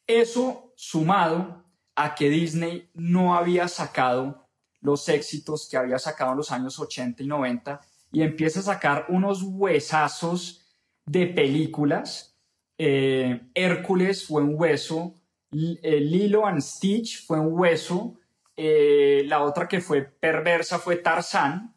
[0.07, 1.63] Eso sumado
[1.95, 4.49] a que Disney no había sacado
[4.81, 7.79] los éxitos que había sacado en los años 80 y 90
[8.11, 10.65] y empieza a sacar unos huesazos
[11.05, 12.35] de películas.
[12.77, 15.13] Eh, Hércules fue un hueso,
[15.51, 18.15] eh, Lilo and Stitch fue un hueso,
[18.57, 21.72] eh, la otra que fue perversa fue Tarzán,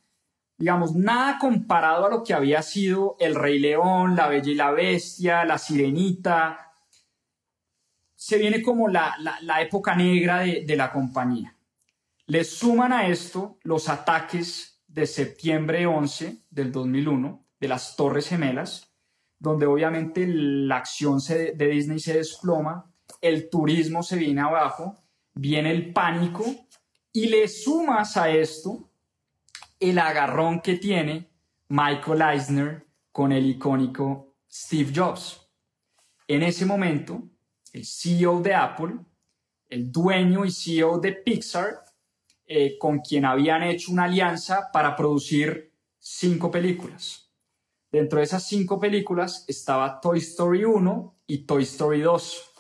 [0.58, 4.70] digamos, nada comparado a lo que había sido El Rey León, La Bella y la
[4.70, 6.72] Bestia, La Sirenita.
[8.14, 9.14] Se viene como la,
[9.60, 11.56] época negra de, de la compañía.
[12.26, 18.90] Le suman a esto los ataques de septiembre 11 del 2001 de las Torres Gemelas,
[19.38, 22.90] donde obviamente la acción de Disney se desploma,
[23.20, 24.96] el turismo se viene abajo,
[25.34, 26.44] viene el pánico
[27.12, 28.90] y le sumas a esto
[29.78, 31.30] el agarrón que tiene
[31.68, 35.40] Michael Eisner con el icónico Steve Jobs.
[36.26, 37.22] En ese momento,
[37.72, 38.96] el CEO de Apple,
[39.68, 41.84] el dueño y CEO de Pixar,
[42.46, 47.30] eh, con quien habían hecho una alianza para producir cinco películas.
[47.90, 52.52] Dentro de esas cinco películas estaba Toy Story 1 y Toy Story 2.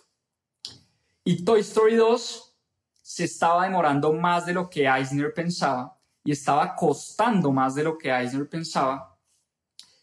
[1.24, 2.56] Y Toy Story 2
[3.02, 5.95] se estaba demorando más de lo que Eisner pensaba
[6.26, 9.16] y estaba costando más de lo que Eisner pensaba.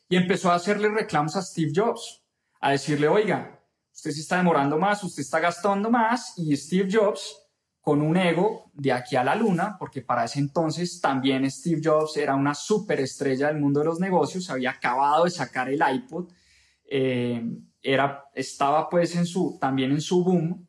[0.09, 2.23] Y empezó a hacerle reclamos a Steve Jobs,
[2.61, 3.61] a decirle, oiga,
[3.93, 7.37] usted se está demorando más, usted está gastando más y Steve Jobs
[7.81, 12.15] con un ego de aquí a la luna, porque para ese entonces también Steve Jobs
[12.15, 16.31] era una superestrella del mundo de los negocios, había acabado de sacar el iPod,
[16.89, 17.43] eh,
[17.81, 20.65] era, estaba pues en su, también en su boom.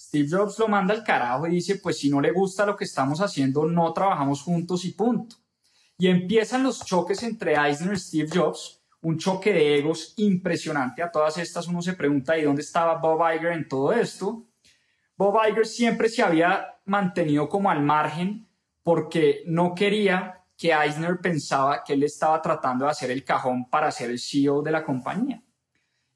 [0.00, 2.84] Steve Jobs lo manda al carajo y dice, pues si no le gusta lo que
[2.84, 5.36] estamos haciendo, no trabajamos juntos y punto.
[5.98, 11.02] Y empiezan los choques entre Eisner y Steve Jobs, un choque de egos impresionante.
[11.02, 14.46] A todas estas uno se pregunta, ¿y dónde estaba Bob Iger en todo esto?
[15.16, 18.48] Bob Iger siempre se había mantenido como al margen
[18.82, 23.92] porque no quería que Eisner pensaba que él estaba tratando de hacer el cajón para
[23.92, 25.42] ser el CEO de la compañía.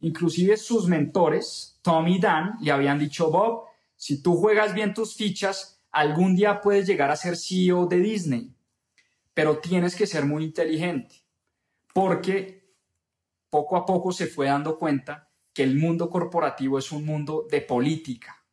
[0.00, 3.73] Inclusive sus mentores, Tom y Dan, le habían dicho, Bob,
[4.04, 8.54] si tú juegas bien tus fichas, algún día puedes llegar a ser CEO de Disney,
[9.32, 11.24] pero tienes que ser muy inteligente,
[11.94, 12.70] porque
[13.48, 17.62] poco a poco se fue dando cuenta que el mundo corporativo es un mundo de
[17.62, 18.44] política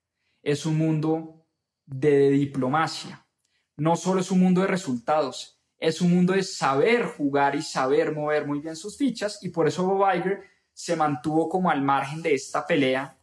[0.42, 1.46] es un mundo
[1.86, 3.28] de diplomacia.
[3.76, 8.14] No solo es un mundo de resultados, es un mundo de saber jugar y saber
[8.14, 12.22] mover muy bien sus fichas y por eso Bob Iger se mantuvo como al margen
[12.22, 13.18] de esta pelea,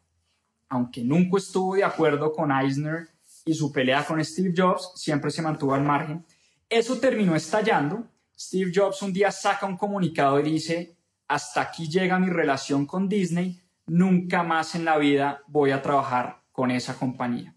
[0.68, 3.08] aunque nunca estuvo de acuerdo con Eisner
[3.44, 6.24] y su pelea con Steve Jobs, siempre se mantuvo al margen.
[6.68, 8.06] Eso terminó estallando.
[8.38, 13.08] Steve Jobs un día saca un comunicado y dice, hasta aquí llega mi relación con
[13.08, 17.54] Disney, nunca más en la vida voy a trabajar con esa compañía.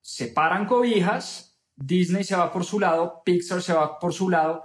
[0.00, 4.64] Separan cobijas, Disney se va por su lado, Pixar se va por su lado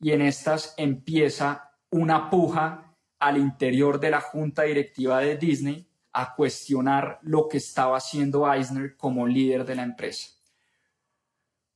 [0.00, 2.87] y en estas empieza una puja
[3.18, 8.96] al interior de la junta directiva de Disney a cuestionar lo que estaba haciendo Eisner
[8.96, 10.28] como líder de la empresa.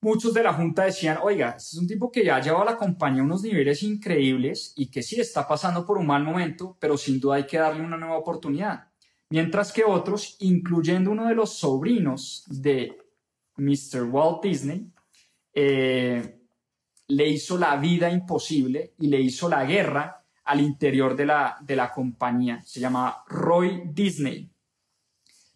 [0.01, 2.77] Muchos de la junta decían, oiga, este es un tipo que ya lleva a la
[2.77, 6.97] compañía a unos niveles increíbles y que sí está pasando por un mal momento, pero
[6.97, 8.93] sin duda hay que darle una nueva oportunidad
[9.33, 12.99] mientras que otros, incluyendo uno de los sobrinos de
[13.57, 14.03] Mr.
[14.03, 14.93] Walt Disney,
[15.55, 16.39] eh,
[17.09, 21.77] le hizo la vida imposible y le hizo la guerra al interior de la, de
[21.77, 22.63] la compañía.
[22.65, 24.51] Se llama Roy Disney.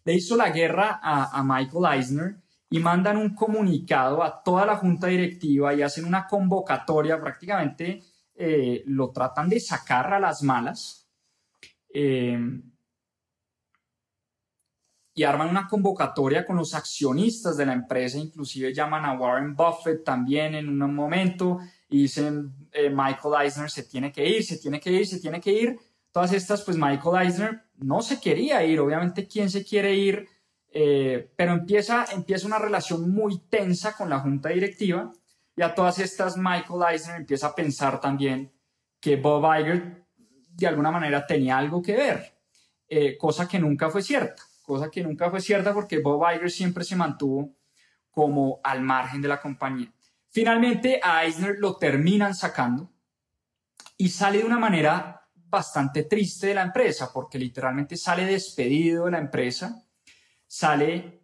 [0.03, 2.37] Le hizo la guerra a, Michael Eisner
[2.69, 8.01] y mandan un comunicado a toda la junta directiva y hacen una convocatoria, prácticamente
[8.35, 11.09] eh, lo tratan de sacar a las malas.
[11.93, 12.39] Eh,
[15.17, 20.03] y arman una convocatoria con los accionistas de la empresa, inclusive llaman a Warren Buffett
[20.03, 21.57] también en un momento
[21.89, 25.51] dicen eh, Michael Eisner se tiene que ir, se tiene que ir, se tiene que
[25.51, 25.79] ir.
[26.11, 30.27] Todas estas, pues Michael Eisner no se quería ir, obviamente quién se quiere ir,
[30.71, 35.11] eh, pero empieza, empieza una relación muy tensa con la junta directiva
[35.55, 38.51] y a todas estas Michael Eisner empieza a pensar también
[38.99, 40.05] que Bob Iger
[40.49, 42.33] de alguna manera tenía algo que ver,
[42.87, 46.83] eh, cosa que nunca fue cierta cosa que nunca fue cierta porque Bob Iger siempre
[46.83, 47.55] se mantuvo
[48.11, 49.93] como al margen de la compañía.
[50.37, 52.91] Finalmente a Eisner lo terminan sacando
[53.97, 59.11] y sale de una manera bastante triste de la empresa porque literalmente sale despedido de
[59.13, 59.83] la empresa,
[60.45, 61.23] sale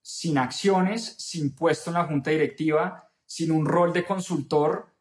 [0.00, 4.94] sin acciones, sin puesto en la junta directiva, sin un rol de consultor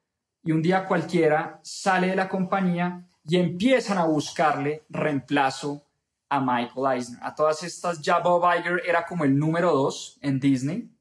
[0.43, 5.85] y un día cualquiera sale de la compañía y empiezan a buscarle reemplazo
[6.29, 7.19] a Michael Eisner.
[7.21, 10.94] A todas estas ya Bob Iger era como el número dos en Disney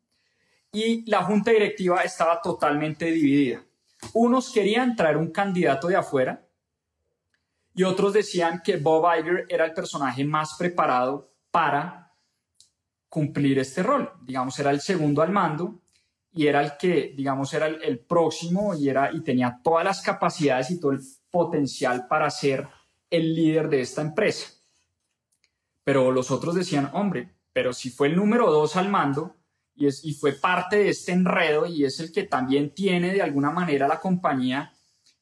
[0.74, 3.62] y la junta directiva estaba totalmente dividida.
[4.12, 6.44] Unos querían traer un candidato de afuera
[7.74, 12.12] y otros decían que Bob Iger era el personaje más preparado para
[13.08, 14.10] cumplir este rol.
[14.22, 15.80] Digamos, era el segundo al mando
[16.32, 20.72] y era el que, digamos, era el, próximo y, era, y tenía todas las capacidades
[20.72, 21.00] y todo el
[21.30, 22.68] potencial para ser
[23.10, 24.52] el líder de esta empresa.
[25.84, 29.36] Pero los otros decían, hombre, pero si fue el número dos al mando
[29.74, 33.22] y, es, y fue parte de este enredo y es el que también tiene de
[33.22, 34.72] alguna manera la compañía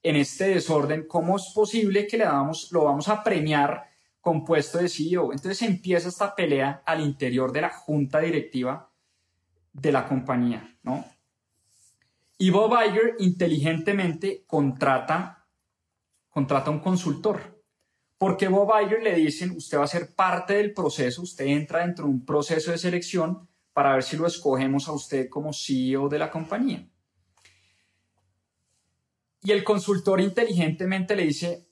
[0.02, 3.88] en este desorden, ¿cómo es posible que le damos, lo vamos a premiar
[4.20, 5.32] con puesto de CEO?
[5.32, 8.90] Entonces empieza esta pelea al interior de la junta directiva
[9.72, 11.04] de la compañía, ¿no?
[12.36, 15.46] Y Bob Iger inteligentemente contrata,
[16.28, 17.62] contrata un consultor.
[18.18, 22.04] Porque Bob Iger le dicen, usted va a ser parte del proceso, usted entra dentro
[22.04, 26.18] de un proceso de selección para ver si lo escogemos a usted como CEO de
[26.18, 26.88] la compañía.
[29.42, 31.68] Y el consultor inteligentemente le dice,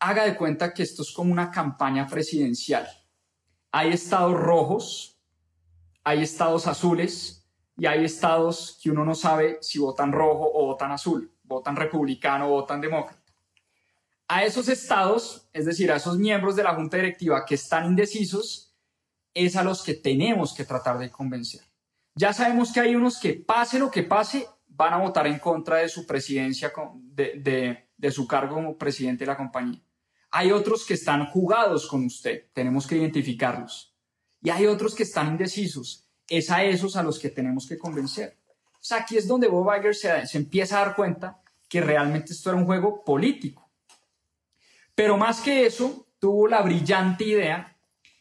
[0.00, 2.88] haga de cuenta que esto es como una campaña presidencial.
[3.70, 5.20] Hay estados rojos,
[6.02, 7.46] hay estados azules
[7.76, 12.46] y hay estados que uno no sabe si votan rojo o votan azul, votan republicano
[12.46, 13.22] o votan demócrata.
[14.26, 18.71] A esos estados, es decir, a esos miembros de la junta directiva que están indecisos,
[19.34, 21.62] es a los que tenemos que tratar de convencer.
[22.14, 25.78] Ya sabemos que hay unos que pase lo que pase, van a votar en contra
[25.78, 29.80] de su presidencia, de, de su cargo como presidente de la compañía.
[30.30, 33.94] Hay otros que están jugados con usted, tenemos que identificarlos
[34.42, 36.08] y hay otros que están indecisos.
[36.28, 38.38] Es a esos a los que tenemos que convencer.
[38.74, 42.32] O sea, aquí es donde Bob Iger se, se empieza a dar cuenta que realmente
[42.32, 43.70] esto era un juego político.
[44.94, 47.76] Pero más que eso, tuvo la brillante idea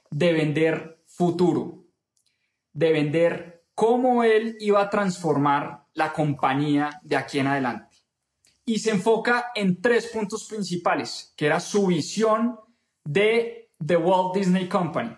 [0.10, 1.86] de vender futuro,
[2.74, 7.96] de vender cómo él iba a transformar la compañía de aquí en adelante.
[8.66, 12.60] Y se enfoca en tres puntos principales, que era su visión
[13.04, 15.16] de The Walt Disney Company.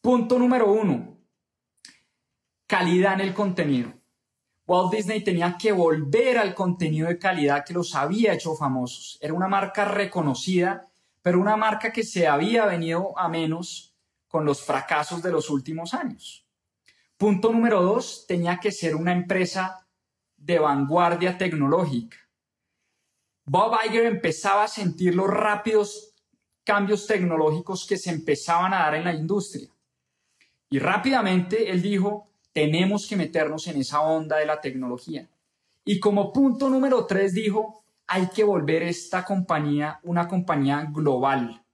[0.00, 1.16] Punto número uno,
[2.66, 3.92] calidad en el contenido.
[4.66, 9.18] Walt Disney tenía que volver al contenido de calidad que los había hecho famosos.
[9.20, 10.88] Era una marca reconocida,
[11.22, 13.87] pero una marca que se había venido a menos
[14.28, 16.46] con los fracasos de los últimos años.
[17.16, 19.86] Punto número dos, tenía que ser una empresa
[20.36, 22.16] de vanguardia tecnológica.
[23.44, 26.14] Bob Iger empezaba a sentir los rápidos
[26.62, 29.68] cambios tecnológicos que se empezaban a dar en la industria.
[30.70, 35.28] Y rápidamente él dijo, tenemos que meternos en esa onda de la tecnología.
[35.84, 41.64] Y como punto número tres dijo, hay que volver esta compañía una compañía global,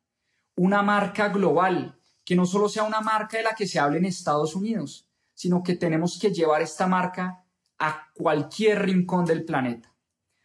[0.57, 4.07] una marca global, que no solo sea una marca de la que se hable en
[4.07, 7.45] Estados Unidos, sino que tenemos que llevar esta marca
[7.79, 9.93] a cualquier rincón del planeta.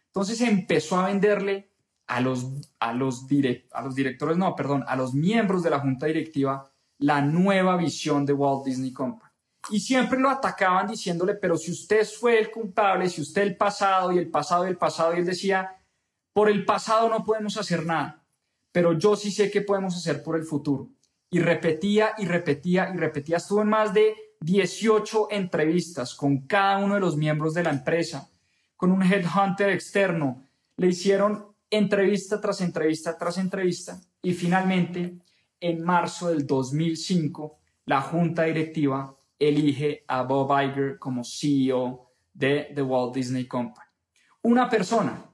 [0.06, 1.70] Entonces empezó a venderle
[2.06, 2.44] a los,
[2.80, 6.68] a los, directores, no, perdón, a los miembros de la junta directiva
[6.98, 9.30] la nueva visión de Walt Disney Company.
[9.70, 14.10] Y siempre lo atacaban diciéndole, pero si usted fue el culpable, si usted el pasado
[14.12, 15.76] y el pasado y el pasado, y él decía,
[16.32, 18.24] por el pasado no podemos hacer nada,
[18.72, 20.88] pero yo sí sé que podemos hacer por el futuro.
[21.30, 23.36] Y repetía y repetía y repetía.
[23.36, 28.28] Estuvo en más de 18 entrevistas con cada uno de los miembros de la empresa,
[28.76, 30.42] con un headhunter externo.
[30.76, 35.18] Le hicieron entrevista tras entrevista tras entrevista y finalmente
[35.60, 42.82] en marzo del 2005, la junta directiva elige a Bob Iger como CEO de The
[42.82, 43.86] Walt Disney Company.
[44.42, 45.24] Una persona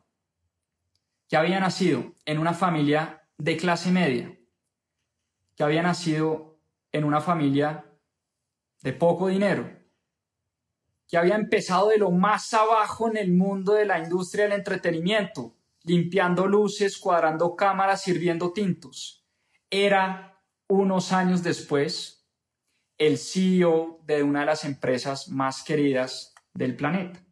[1.29, 4.36] que había nacido en una familia de clase media,
[5.57, 6.59] que había nacido
[6.93, 7.85] en una familia
[8.83, 9.69] de poco dinero,
[11.09, 15.57] que había empezado de lo más abajo en el mundo de la industria del entretenimiento,
[15.83, 19.27] limpiando luces, cuadrando cámaras, sirviendo tintos
[19.71, 22.27] era unos años después
[22.99, 27.23] el CEO de una de las empresas más queridas del planeta.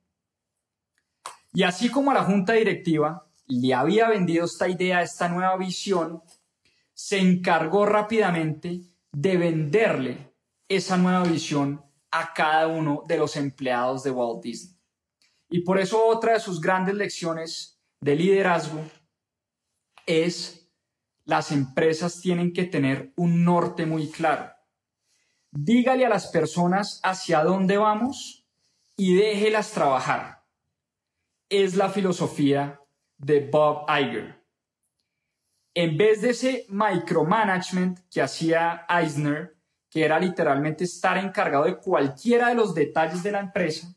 [1.53, 6.22] Y así como la junta directiva le había vendido esta idea, esta nueva visión,
[6.95, 8.81] se encargó rápidamente
[9.13, 10.35] de venderle
[10.69, 14.79] esa nueva visión a cada uno de los empleados de Walt Disney.
[15.51, 18.81] Y por eso otra de sus grandes lecciones de liderazgo
[20.07, 20.71] es
[21.25, 24.53] las empresas tienen que tener un norte muy claro.
[25.51, 28.47] Dígale a las personas hacia dónde vamos
[28.97, 30.45] y déjelas trabajar.
[31.49, 32.81] Es la filosofía
[33.17, 34.44] de Bob Iger.
[35.75, 39.57] En vez de ese micromanagement que hacía Eisner,
[39.91, 43.93] que era literalmente estar encargado de cualquiera de los detalles de la empresa,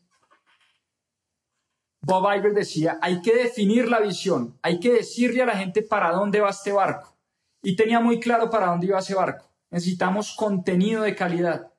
[2.01, 6.11] Bob Iger decía, hay que definir la visión, hay que decirle a la gente para
[6.11, 7.17] dónde va este barco
[7.61, 9.51] y tenía muy claro para dónde iba ese barco.
[9.69, 11.73] Necesitamos contenido de calidad,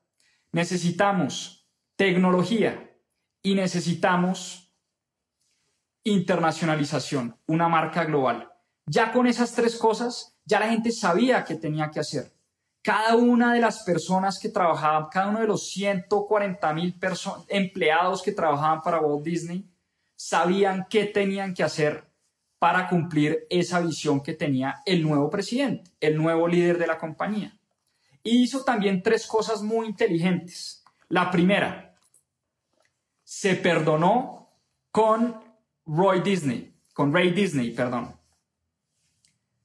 [0.53, 2.94] necesitamos tecnología
[3.42, 4.70] y necesitamos
[6.05, 8.53] internacionalización, una marca global.
[8.91, 12.32] Ya con esas tres cosas, ya la gente sabía qué tenía que hacer.
[12.82, 16.99] Cada una de las personas que trabajaban, cada uno de los 140 mil
[17.49, 19.68] empleados que trabajaban para Walt Disney,
[20.16, 22.05] sabían qué tenían que hacer
[22.59, 27.57] para cumplir esa visión que tenía el nuevo presidente, el nuevo líder de la compañía.
[28.22, 30.82] Y hizo también tres cosas muy inteligentes.
[31.09, 31.95] La primera,
[33.22, 34.51] se perdonó
[34.91, 35.41] con
[35.84, 38.18] Roy Disney, con Ray Disney, perdón.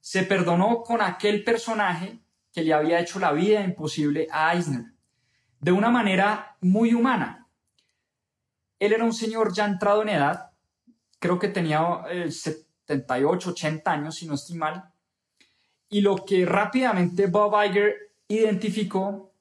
[0.04, 2.18] Se perdonó con aquel personaje
[2.52, 4.92] que le había hecho la vida imposible a Eisner,
[5.60, 7.48] de una manera muy humana.
[8.78, 10.50] Él era un señor ya entrado en edad,
[11.18, 14.92] creo que tenía 78, 80 años, si no estoy mal,
[15.88, 19.32] y lo que rápidamente Bob Iger identificó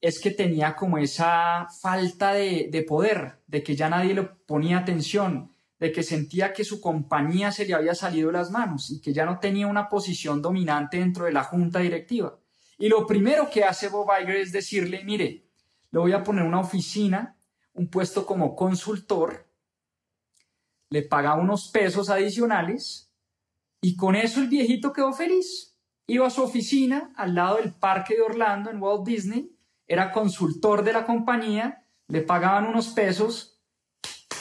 [0.00, 5.52] es que tenía como esa falta de, poder, de que ya nadie le ponía atención,
[5.78, 9.12] de que sentía que su compañía se le había salido de las manos y que
[9.12, 12.38] ya no tenía una posición dominante dentro de la junta directiva.
[12.78, 15.46] Y lo primero que hace Bob Iger es decirle, mire,
[15.90, 17.36] le voy a poner una oficina,
[17.74, 19.46] un puesto como consultor,
[20.90, 23.12] le paga unos pesos adicionales
[23.80, 25.76] y con eso el viejito quedó feliz.
[26.06, 29.54] Iba a su oficina al lado del parque de Orlando en Walt Disney,
[29.86, 33.60] era consultor de la compañía, le pagaban unos pesos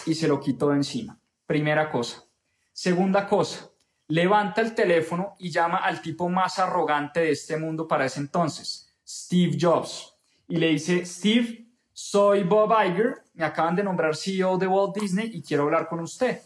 [0.05, 1.19] y se lo quitó de encima.
[1.47, 2.25] Primera cosa.
[2.73, 3.69] Segunda cosa,
[4.09, 8.93] levanta el teléfono y llama al tipo más arrogante de este mundo para ese entonces,
[9.07, 10.13] Steve Jobs.
[10.49, 15.31] Y le dice, Steve, soy Bob Iger, me acaban de nombrar CEO de Walt Disney
[15.33, 16.41] y quiero hablar con usted.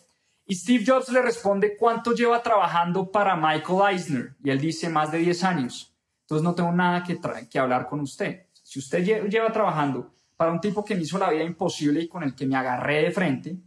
[0.46, 4.36] Y Steve Jobs le responde, ¿cuánto lleva trabajando para Michael Eisner?
[4.44, 5.96] Y él dice, más de 10 años.
[6.22, 8.46] Entonces no tengo nada que, que hablar con usted.
[8.62, 12.22] Si usted lleva trabajando para un tipo que me hizo la vida imposible y con
[12.22, 13.58] el que me agarré de frente,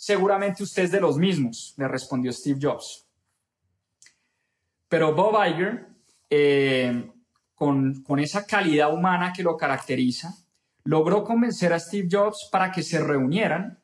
[0.00, 3.04] Seguramente usted es de los mismos, le respondió Steve Jobs.
[4.88, 5.88] Pero Bob Iger,
[6.30, 7.10] eh,
[7.52, 10.36] con, con esa calidad humana que lo caracteriza,
[10.84, 13.82] logró convencer a Steve Jobs para que se reunieran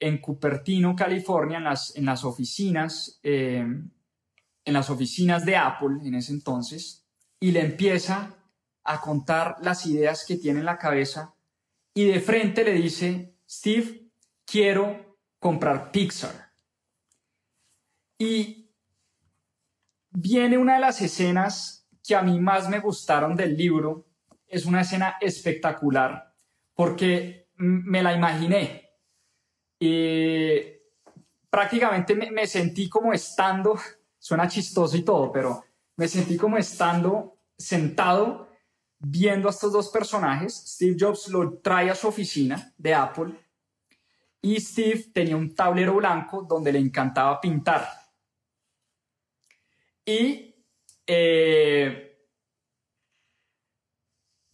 [0.00, 3.66] en Cupertino, California, en las, en las oficinas, eh,
[4.64, 7.04] en las oficinas de Apple en ese entonces,
[7.38, 8.34] y le empieza
[8.82, 11.34] a contar las ideas que tiene en la cabeza
[11.92, 14.08] y de frente le dice, Steve,
[14.46, 15.13] quiero
[15.44, 16.54] comprar Pixar.
[18.18, 18.72] Y
[20.10, 24.06] viene una de las escenas que a mí más me gustaron del libro.
[24.46, 26.34] Es una escena espectacular
[26.74, 28.88] porque me la imaginé.
[29.78, 30.60] Y
[31.50, 33.78] prácticamente me, me sentí como estando,
[34.18, 35.62] suena chistoso y todo, pero
[35.96, 38.48] me sentí como estando sentado
[38.98, 40.54] viendo a estos dos personajes.
[40.54, 43.43] Steve Jobs lo trae a su oficina de Apple
[44.44, 47.88] y Steve tenía un tablero blanco donde le encantaba pintar.
[50.04, 50.54] Y
[51.06, 52.28] eh,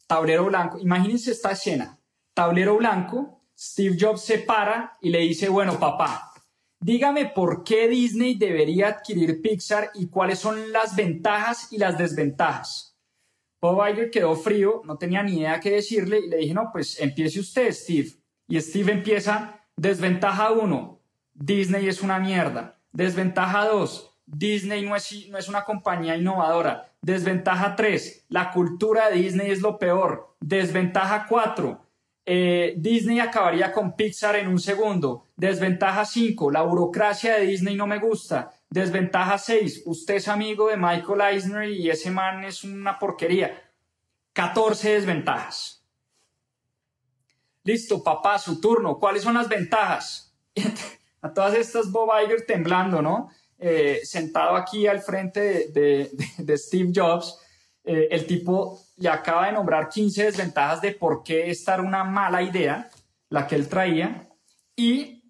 [0.07, 1.99] tablero blanco, imagínense esta escena,
[2.33, 6.35] tablero blanco, Steve Jobs se para y le dice, bueno, papá,
[6.79, 12.97] dígame por qué Disney debería adquirir Pixar y cuáles son las ventajas y las desventajas.
[13.61, 17.01] Bob Iger quedó frío, no tenía ni idea qué decirle y le dije, no, pues
[17.01, 18.11] empiece usted, Steve.
[18.47, 21.01] Y Steve empieza Desventaja 1,
[21.33, 22.79] Disney es una mierda.
[22.93, 26.93] Desventaja 2, Disney no es, no es una compañía innovadora.
[27.01, 30.37] Desventaja 3, la cultura de Disney es lo peor.
[30.39, 31.81] Desventaja 4,
[32.27, 35.29] eh, Disney acabaría con Pixar en un segundo.
[35.35, 38.51] Desventaja 5, la burocracia de Disney no me gusta.
[38.69, 43.59] Desventaja 6, usted es amigo de Michael Eisner y ese man es una porquería.
[44.35, 45.80] 14 desventajas.
[47.65, 48.99] Listo, papá, su turno.
[48.99, 50.35] ¿Cuáles son las ventajas?
[51.23, 53.31] A todas estas Bob Iger temblando, ¿no?
[53.59, 57.39] Eh, sentado aquí al frente de, Steve Jobs,
[57.85, 62.03] eh, el tipo le acaba de nombrar 15 desventajas de por qué esta era una
[62.03, 62.89] mala idea,
[63.29, 64.31] la que él traía,
[64.75, 65.23] y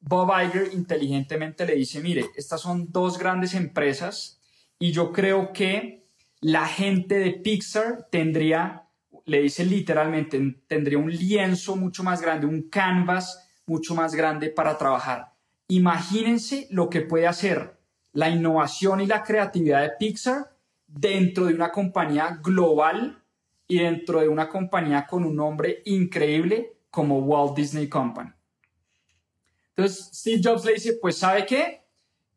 [0.00, 4.40] Bob Iger inteligentemente le dice, mire, estas son dos grandes empresas
[4.76, 6.08] y yo creo que
[6.40, 8.87] la gente de Pixar tendría
[9.28, 14.78] le dice literalmente, tendría un lienzo mucho más grande, un canvas mucho más grande para
[14.78, 15.34] trabajar.
[15.68, 17.78] Imagínense lo que puede hacer
[18.12, 20.56] la innovación y la creatividad de Pixar
[20.86, 23.22] dentro de una compañía global
[23.66, 28.30] y dentro de una compañía con un nombre increíble como Walt Disney Company.
[29.76, 31.82] Entonces Steve Jobs le dice, pues sabe qué,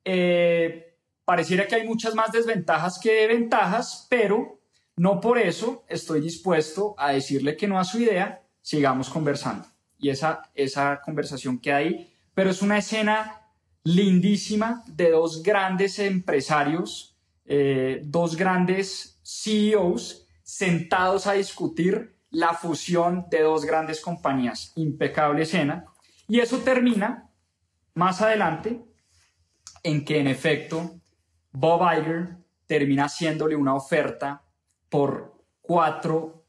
[0.03, 4.60] eh, pareciera que hay muchas más desventajas que ventajas, pero
[4.95, 9.65] no por eso estoy dispuesto a decirle que no a su idea, sigamos conversando.
[9.99, 13.41] y esa, esa conversación queda ahí, pero es una escena
[13.83, 17.15] lindísima de dos grandes empresarios,
[17.45, 24.71] eh, dos grandes CEOs sentados a discutir la fusión de dos grandes compañías.
[24.75, 25.85] Impecable escena.
[26.27, 27.29] Y eso termina
[27.93, 28.81] más adelante
[29.83, 30.99] en que en efecto
[31.51, 32.37] Bob Iger
[32.67, 34.43] termina haciéndole una oferta
[34.91, 36.43] por 4,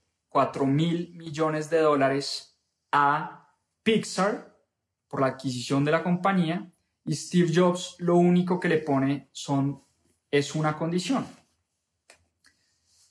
[0.66, 2.59] mil millones de dólares
[2.90, 3.49] a
[3.84, 4.59] Pixar
[5.07, 6.68] por la adquisición de la compañía
[7.05, 9.82] y Steve Jobs lo único que le pone son,
[10.28, 11.24] es una condición.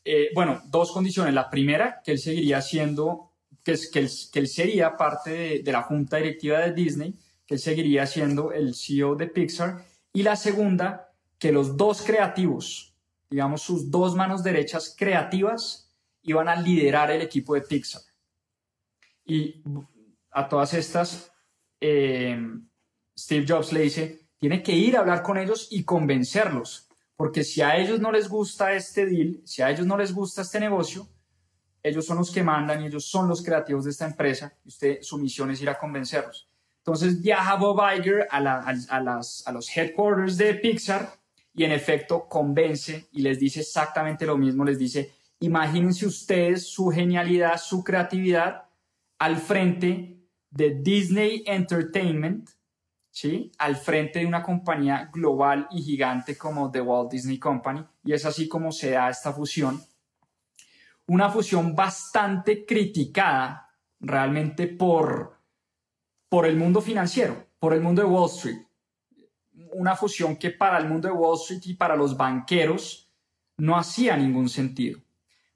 [0.03, 1.34] Eh, bueno, dos condiciones.
[1.34, 3.32] La primera, que él seguiría siendo,
[3.63, 7.53] que, es, que, él, que él sería parte de, la junta directiva de Disney, que
[7.53, 9.86] él seguiría siendo el CEO de Pixar.
[10.11, 12.90] Y la segunda, que los dos creativos,
[13.32, 15.89] digamos sus dos manos derechas creativas,
[16.21, 18.01] iban a liderar el equipo de Pixar.
[19.25, 19.63] Y
[20.32, 21.32] a todas estas,
[21.79, 22.38] eh,
[23.17, 27.61] Steve Jobs le dice, tiene que ir a hablar con ellos y convencerlos, porque si
[27.61, 31.07] a ellos no les gusta este deal, si a ellos no les gusta este negocio,
[31.82, 34.97] ellos son los que mandan y ellos son los creativos de esta empresa y usted
[35.01, 36.49] su misión es ir a convencerlos.
[36.79, 38.89] Entonces viaja Bob Iger a, las,
[39.47, 41.20] a los headquarters de Pixar
[41.54, 46.89] y en efecto convence y les dice exactamente lo mismo, les dice, imagínense ustedes su
[46.89, 48.64] genialidad, su creatividad
[49.20, 50.18] al frente
[50.49, 52.49] de Disney Entertainment,
[53.10, 53.52] ¿sí?
[53.58, 58.26] al frente de una compañía global y gigante como The Walt Disney Company, y es
[58.26, 59.82] así como se da esta fusión.
[61.08, 65.38] Una fusión bastante criticada realmente por,
[66.30, 68.60] por el mundo financiero, por el mundo de Wall Street.
[69.74, 73.09] Una fusión que para el mundo de Wall Street y para los banqueros
[73.57, 74.99] no hacía ningún sentido.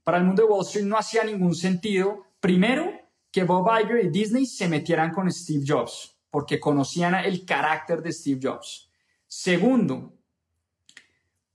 [0.03, 2.91] Para el mundo de Wall Street no hacía ningún sentido, primero,
[3.31, 8.11] que Bob Iger y Disney se metieran con Steve Jobs porque conocían el carácter de
[8.11, 8.89] Steve Jobs.
[9.25, 10.13] Segundo,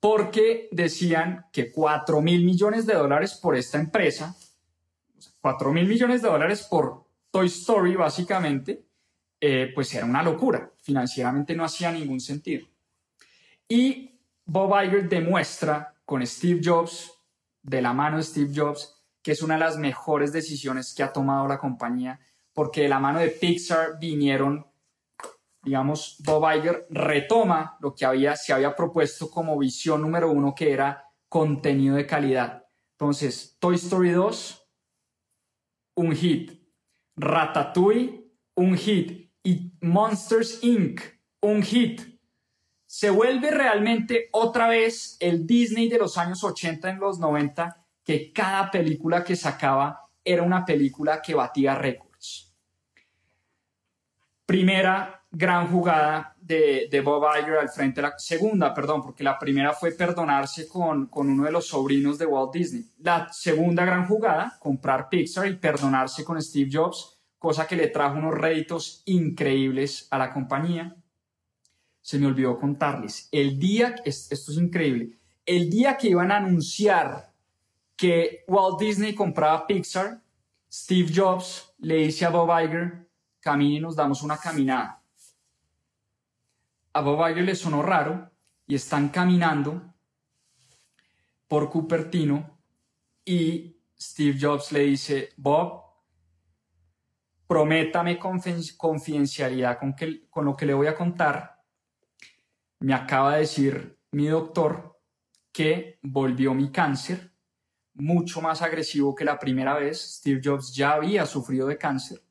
[0.01, 4.35] porque decían que 4 mil millones de dólares por esta empresa,
[5.43, 8.87] 4 mil millones de dólares por Toy Story básicamente,
[9.39, 10.73] eh, pues era una locura.
[10.91, 12.67] Financieramente no hacía ningún sentido.
[13.69, 17.13] Y Bob Iger demuestra con Steve Jobs,
[17.63, 21.13] de la mano de Steve Jobs, que es una de las mejores decisiones que ha
[21.13, 22.19] tomado la compañía,
[22.53, 24.67] porque de la mano de Pixar vinieron
[25.63, 30.73] digamos, Bob Iger retoma lo que había, se había propuesto como visión número uno, que
[30.73, 32.67] era contenido de calidad.
[32.93, 34.69] Entonces, Toy Story 2,
[35.97, 36.61] un hit.
[37.17, 39.30] Ratatouille, un hit.
[39.43, 41.01] Y Monsters Inc.,
[41.41, 42.03] un hit.
[42.87, 48.33] Se vuelve realmente otra vez el Disney de los años 80 en los 90, que
[48.33, 52.55] cada película que sacaba era una película que batía récords.
[54.45, 59.93] Primera gran jugada de, Bob Iger al frente, la segunda, perdón, porque la primera fue
[59.93, 62.85] perdonarse con, con uno de los sobrinos de Walt Disney.
[62.99, 68.19] La segunda gran jugada, comprar Pixar y perdonarse con Steve Jobs, cosa que le trajo
[68.19, 70.97] unos réditos increíbles a la compañía.
[72.01, 77.33] Se me olvidó contarles, el día, esto es increíble, el día que iban a anunciar
[77.97, 80.23] que Walt Disney compraba Pixar,
[80.73, 83.09] Steve Jobs le dice a Bob Iger,
[83.41, 85.01] camine y nos damos una caminada
[86.93, 88.31] a Bob Iger le sonó raro
[88.67, 89.95] y están caminando
[91.49, 92.59] por Cupertino
[93.25, 95.80] y Steve Jobs le dice, Bob,
[97.51, 99.97] prométame confidencialidad con,
[100.31, 101.61] con lo que le voy a contar.
[102.79, 105.01] Me acaba de decir mi doctor
[105.51, 107.33] que volvió mi cáncer
[107.95, 110.19] mucho más agresivo que la primera vez.
[110.19, 112.23] Steve Jobs ya había sufrido de cáncer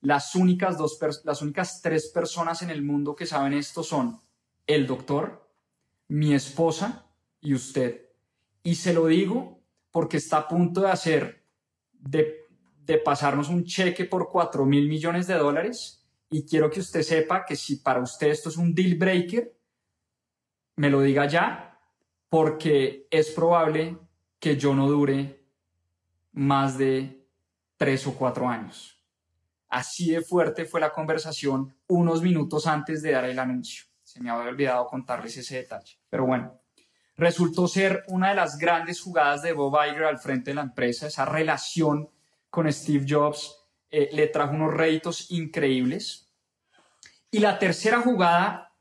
[0.00, 4.20] las únicas, dos las únicas tres personas en el mundo que saben esto son
[4.66, 5.48] el doctor,
[6.08, 7.06] mi esposa
[7.40, 8.08] y usted.
[8.64, 9.60] Y se lo digo
[9.92, 11.44] porque está a punto de hacer,
[11.92, 12.45] de,
[12.86, 16.06] de pasarnos un cheque por 4 mil millones de dólares.
[16.30, 19.52] Y quiero que usted sepa que si para usted esto es un deal breaker,
[20.76, 21.80] me lo diga ya,
[22.28, 23.98] porque es probable
[24.38, 25.44] que yo no dure
[26.32, 27.26] más de
[27.76, 29.02] tres o cuatro años.
[29.68, 33.86] Así de fuerte fue la conversación unos minutos antes de dar el anuncio.
[34.02, 35.98] Se me había olvidado contarles ese detalle.
[36.08, 36.60] Pero bueno,
[37.16, 41.06] resultó ser una de las grandes jugadas de Bob Iger al frente de la empresa.
[41.08, 42.10] Esa relación
[42.56, 43.54] con Steve Jobs
[43.90, 46.32] eh, le trajo unos réditos increíbles.
[47.30, 48.72] Y la tercera jugada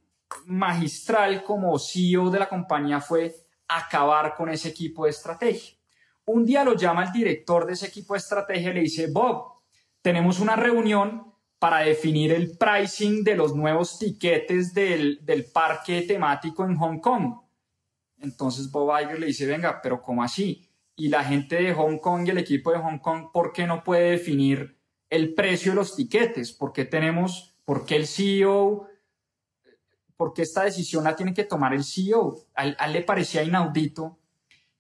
[0.46, 3.36] magistral como CEO de la compañía fue
[3.68, 5.76] acabar con ese equipo de estrategia.
[6.24, 9.60] Un día lo llama el director de ese equipo de estrategia y le dice, Bob,
[10.02, 16.64] tenemos una reunión para definir el pricing de los nuevos tiquetes del, del parque temático
[16.64, 17.42] en Hong Kong.
[18.20, 20.65] Entonces Bob Iger le dice, venga, pero ¿cómo así?
[20.98, 23.84] Y la gente de Hong Kong y el equipo de Hong Kong, ¿por qué no
[23.84, 24.80] puede definir
[25.10, 26.54] el precio de los tiquetes?
[26.54, 28.88] ¿Por qué tenemos, por qué el CEO,
[30.16, 32.46] por qué esta decisión la tiene que tomar el CEO?
[32.56, 34.20] A él, le parecía inaudito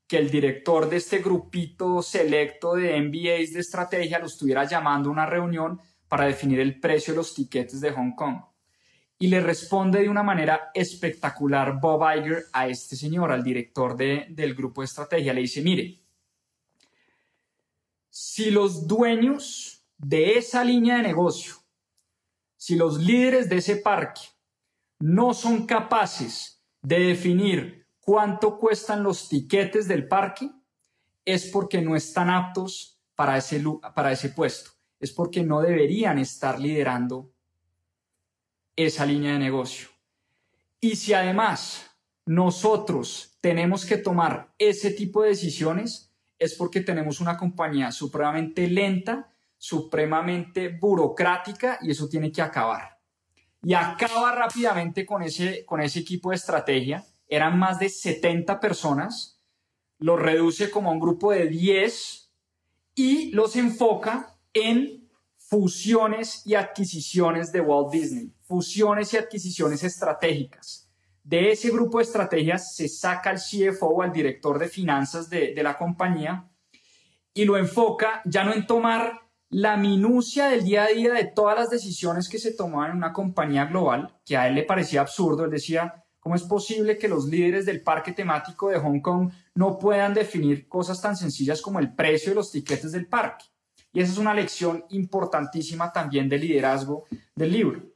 [0.08, 5.14] que el director de este grupito selecto de MBAs de estrategia lo estuviera llamando a
[5.14, 8.38] una reunión para definir el precio de los tiquetes de Hong Kong.
[9.18, 14.28] Y le responde de una manera espectacular Bob Iger a este señor, al director de,
[14.30, 15.34] del grupo de estrategia.
[15.34, 16.05] Le dice, mire,
[18.18, 21.56] si los dueños de esa línea de negocio,
[22.56, 24.22] si los líderes de ese parque
[25.00, 30.50] no son capaces de definir cuánto cuestan los tiquetes del parque,
[31.26, 33.62] es porque no están aptos para ese,
[33.94, 37.34] para ese puesto, es porque no deberían estar liderando
[38.78, 39.90] esa línea de negocio.
[40.80, 41.86] Y si además
[42.26, 49.32] nosotros tenemos que tomar ese tipo de decisiones, es porque tenemos una compañía supremamente lenta,
[49.58, 53.00] supremamente burocrática y eso tiene que acabar.
[53.64, 57.04] Y acaba rápidamente con ese, con ese equipo de estrategia.
[57.28, 59.42] Eran más de 70 personas,
[59.98, 62.32] lo reduce como a un grupo de 10
[62.94, 70.85] y los enfoca en fusiones y adquisiciones de Walt Disney, fusiones y adquisiciones estratégicas.
[71.26, 75.76] De ese grupo de estrategias se saca al CFO, al director de finanzas de, la
[75.76, 76.48] compañía,
[77.34, 81.58] y lo enfoca ya no en tomar la minucia del día a día de todas
[81.58, 85.46] las decisiones que se tomaban en una compañía global, que a él le parecía absurdo.
[85.46, 89.80] Él decía, ¿cómo es posible que los líderes del parque temático de Hong Kong no
[89.80, 93.46] puedan definir cosas tan sencillas como el precio de los tiquetes del parque?
[93.92, 97.95] Y esa es una lección importantísima también de liderazgo del libro.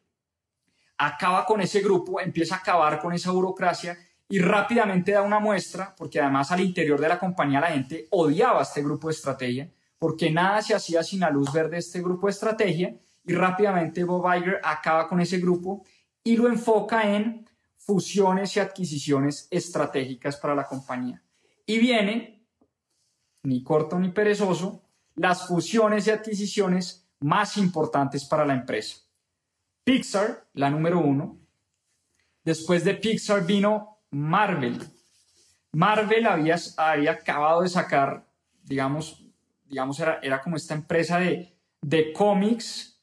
[1.02, 3.98] Acaba con ese grupo, empieza a acabar con esa burocracia
[4.28, 8.62] y rápidamente da una muestra, porque además al interior de la compañía la gente odiaba
[8.62, 12.28] este grupo de estrategia, porque nada se hacía sin la luz verde de este grupo
[12.28, 12.96] de estrategia,
[13.26, 15.84] y rápidamente Bob Iger acaba con ese grupo
[16.24, 17.48] y lo enfoca en
[17.78, 21.24] fusiones y adquisiciones estratégicas para la compañía.
[21.66, 22.46] Y viene,
[23.44, 24.84] ni corto ni perezoso,
[25.16, 28.98] las fusiones y adquisiciones más importantes para la empresa.
[29.90, 31.40] Pixar, la número uno.
[32.44, 34.80] Después de Pixar vino Marvel.
[35.72, 38.32] Marvel había, había acabado de sacar,
[38.62, 39.26] digamos,
[39.66, 43.02] digamos era, era como esta empresa de, de cómics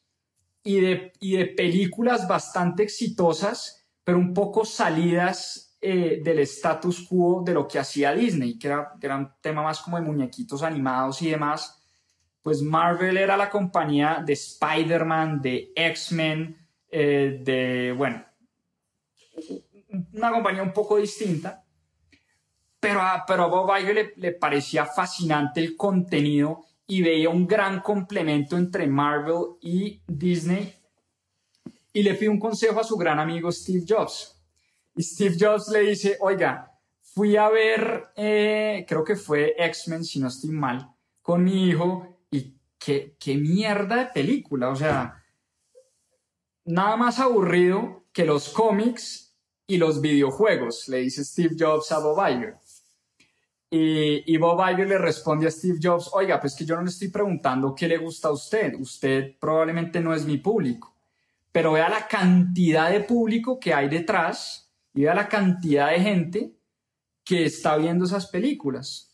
[0.63, 7.43] y de, y de películas bastante exitosas, pero un poco salidas eh, del status quo
[7.45, 10.63] de lo que hacía Disney, que era, que era un tema más como de muñequitos
[10.63, 11.73] animados y demás
[12.47, 16.55] pues Marvel era la compañía de Spider-Man, de X-Men,
[16.89, 18.25] eh, de, bueno,
[20.13, 21.63] una compañía un poco distinta,
[22.79, 27.81] pero a, pero Bob Iger le, le, parecía fascinante el contenido y veía un gran
[27.81, 30.73] complemento entre Marvel y Disney
[31.93, 34.39] y le pidió un consejo a su gran amigo Steve Jobs.
[34.95, 36.71] Y Steve Jobs le dice, oiga,
[37.01, 42.17] fui a ver, eh, creo que fue X-Men, si no estoy mal, con mi hijo
[42.79, 45.23] qué, mierda de película, o sea,
[46.67, 52.19] nada más aburrido que los cómics y los videojuegos, le dice Steve Jobs a Bob
[52.29, 52.55] Iger.
[53.69, 56.89] Y, y, Bob Iger le responde a Steve Jobs, oiga, pues que yo no le
[56.89, 60.95] estoy preguntando qué le gusta a usted, usted probablemente no es mi público,
[61.51, 66.53] pero vea la cantidad de público que hay detrás y vea la cantidad de gente
[67.25, 69.13] que está viendo esas películas.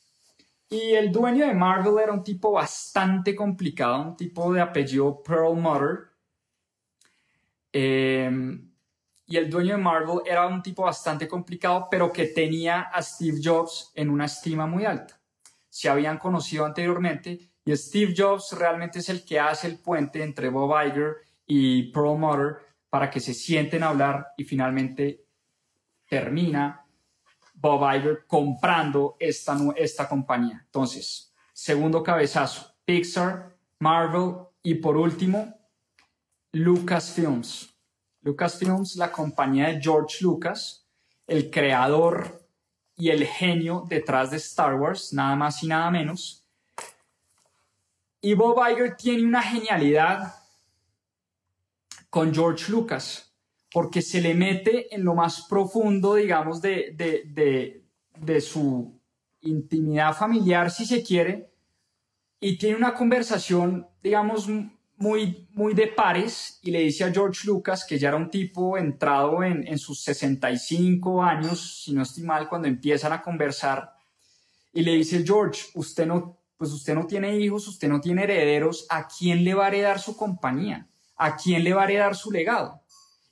[0.69, 6.12] Y el dueño de Marvel era un tipo bastante complicado, un tipo de apellido Perlmutter.
[7.73, 8.31] Eh,
[9.25, 13.39] y el dueño de Marvel era un tipo bastante complicado, pero que tenía a Steve
[13.43, 15.19] Jobs en una estima muy alta.
[15.69, 20.49] Se habían conocido anteriormente y Steve Jobs realmente es el que hace el puente entre
[20.49, 21.15] Bob Iger
[21.47, 22.57] y Perlmutter
[22.89, 25.25] para que se sienten a hablar y finalmente
[26.07, 26.85] termina
[27.55, 30.61] Bob Iger comprando esta, esta compañía.
[30.65, 35.57] Entonces, segundo cabezazo, Pixar, Marvel y por último,
[36.53, 37.73] Lucasfilms.
[38.21, 40.87] Lucasfilms, la compañía de George Lucas,
[41.27, 42.47] el creador
[42.95, 46.45] y el genio detrás de Star Wars, nada más y nada menos.
[48.21, 50.33] Y Bob Iger tiene una genialidad
[52.09, 53.33] con George Lucas
[53.73, 56.93] porque se le mete en lo más profundo, digamos, de,
[58.15, 59.01] de, su
[59.41, 61.51] intimidad familiar, si se quiere,
[62.39, 64.47] y tiene una conversación, digamos,
[65.03, 68.77] muy, muy de pares y le dice a George Lucas, que ya era un tipo
[68.77, 73.91] entrado en, en sus 65 años, si no estoy mal, cuando empiezan a conversar,
[74.71, 78.87] y le dice, George, usted no, pues usted no tiene hijos, usted no tiene herederos,
[78.89, 80.87] ¿a quién le va a heredar su compañía?
[81.17, 82.81] ¿A quién le va a heredar su legado?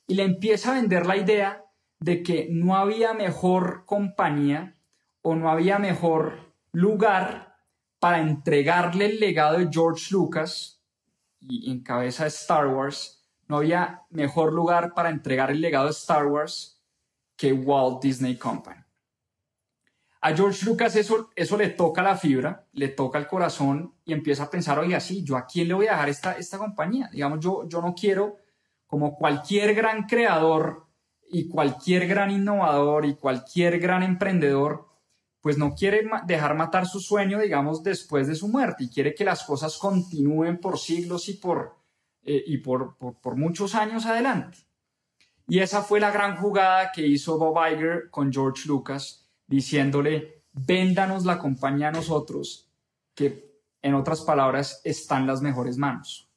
[0.06, 1.64] Y le empieza a vender la idea
[2.00, 4.76] de que no había mejor compañía
[5.22, 7.56] o no había mejor lugar
[7.98, 10.81] para entregarle el legado de George Lucas
[11.48, 15.92] y en cabeza de Star Wars, no había mejor lugar para entregar el legado de
[15.92, 16.80] Star Wars
[17.36, 18.82] que Walt Disney Company.
[20.24, 24.44] A George Lucas eso, eso le toca la fibra, le toca el corazón y empieza
[24.44, 27.10] a pensar, oye, sí, ¿yo a quién le voy a dejar esta, esta compañía?
[27.12, 28.36] Digamos, yo, yo no quiero,
[28.86, 30.86] como cualquier gran creador
[31.28, 34.91] y cualquier gran innovador y cualquier gran emprendedor,
[35.42, 39.24] pues no quiere dejar matar su sueño, digamos, después de su muerte y quiere que
[39.24, 41.76] las cosas continúen por siglos y por,
[42.22, 44.58] eh, y por, por, muchos años adelante.
[45.48, 51.24] Y esa fue la gran jugada que hizo Bob Iger con George Lucas, diciéndole, véndanos
[51.24, 52.70] la compañía a nosotros,
[53.12, 56.30] que en otras palabras están las mejores manos.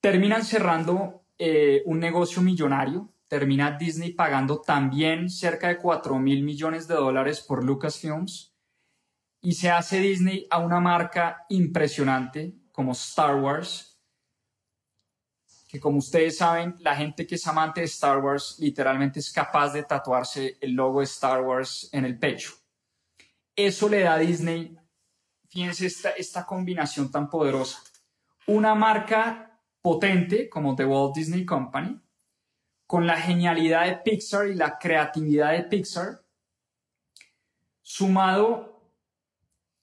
[0.00, 6.86] Terminan cerrando eh, un negocio millonario termina Disney pagando también cerca de 4 mil millones
[6.86, 8.54] de dólares por Lucasfilms
[9.42, 14.00] y se hace Disney a una marca impresionante como Star Wars,
[15.66, 19.72] que como ustedes saben, la gente que es amante de Star Wars literalmente es capaz
[19.72, 22.52] de tatuarse el logo de Star Wars en el pecho.
[23.56, 24.78] Eso le da a Disney,
[25.48, 27.82] fíjense esta, esta combinación tan poderosa,
[28.46, 32.00] una marca potente como The Walt Disney Company,
[32.86, 36.22] con la genialidad de Pixar y la creatividad de Pixar,
[37.82, 38.74] sumado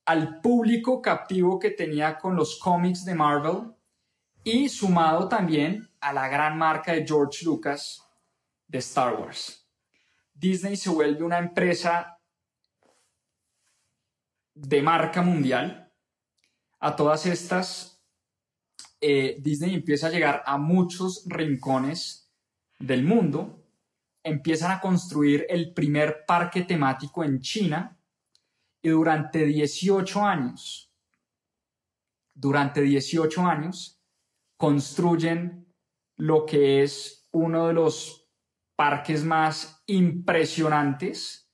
[0.05, 3.73] al público captivo que tenía con los cómics de Marvel
[4.43, 8.03] y sumado también a la gran marca de George Lucas
[8.67, 9.67] de Star Wars.
[10.33, 12.17] Disney se vuelve una empresa
[14.53, 15.93] de marca mundial.
[16.79, 18.03] A todas estas,
[18.99, 22.20] eh, Disney empieza a llegar a muchos rincones
[22.81, 23.63] del mundo,
[24.23, 27.97] empiezan a construir el primer parque temático en China
[28.81, 30.91] y durante 18 años,
[32.33, 34.01] durante 18 años,
[34.57, 35.73] construyen
[36.17, 38.27] lo que es uno de los
[38.75, 41.51] parques más impresionantes,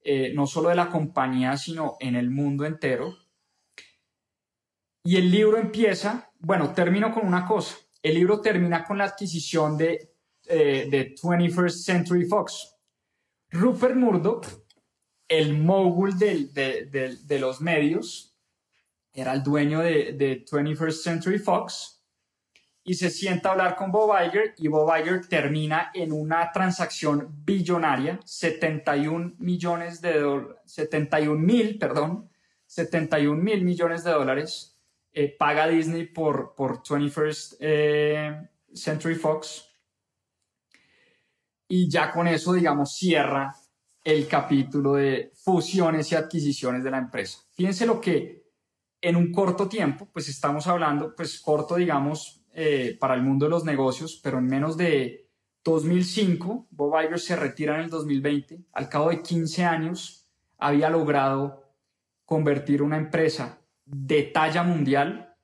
[0.00, 3.16] eh, no solo de la compañía, sino en el mundo entero.
[5.04, 9.76] Y el libro empieza, bueno, termino con una cosa, el libro termina con la adquisición
[9.76, 10.15] de
[10.48, 12.76] eh, de 21st Century Fox.
[13.50, 14.46] Rupert Murdoch,
[15.28, 18.36] el mogul de, los medios,
[19.12, 22.02] era el dueño de, 21st Century Fox
[22.84, 27.28] y se sienta a hablar con Bob Iger y Bob Iger termina en una transacción
[27.44, 32.30] billonaria, 71 millones de dólares, 71 mil, perdón,
[32.66, 34.76] 71 mil millones de dólares
[35.12, 39.65] eh, paga Disney por, por 21st eh, Century Fox
[41.68, 43.54] y ya con eso, digamos, cierra
[44.04, 47.40] el capítulo de fusiones y adquisiciones de la empresa.
[47.54, 48.46] Fíjense lo que
[49.00, 53.50] en un corto tiempo, pues estamos hablando, pues corto, digamos, eh, para el mundo de
[53.50, 55.28] los negocios, pero en menos de
[55.64, 58.60] 2005, Bob Iger se retira en el 2020.
[58.72, 61.64] Al cabo de 15 años, había logrado
[62.24, 65.34] convertir una empresa de talla mundial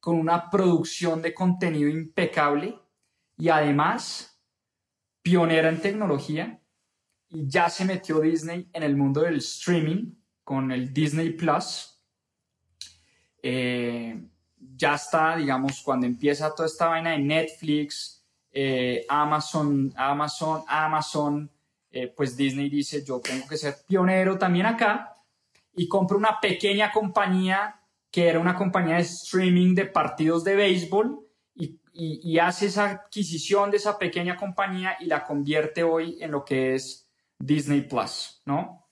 [0.00, 2.78] con una producción de contenido impecable
[3.36, 4.29] y además
[5.30, 6.60] pionera en tecnología
[7.28, 10.12] y ya se metió Disney en el mundo del streaming
[10.42, 12.02] con el Disney Plus.
[13.40, 14.20] Eh,
[14.76, 21.48] ya está, digamos, cuando empieza toda esta vaina de Netflix, eh, Amazon, Amazon, Amazon,
[21.92, 25.14] eh, pues Disney dice, yo tengo que ser pionero también acá
[25.76, 31.24] y compra una pequeña compañía que era una compañía de streaming de partidos de béisbol
[31.92, 36.74] y, hace esa adquisición de esa pequeña compañía y la convierte hoy en lo que
[36.74, 38.86] es Disney Plus, ¿no?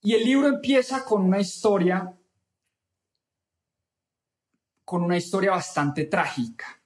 [0.00, 2.16] Y el libro empieza con una historia,
[4.84, 6.80] con una historia bastante trágica,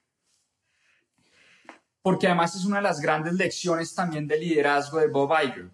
[2.01, 5.71] porque además es una de las grandes lecciones también de liderazgo de Bob Iger.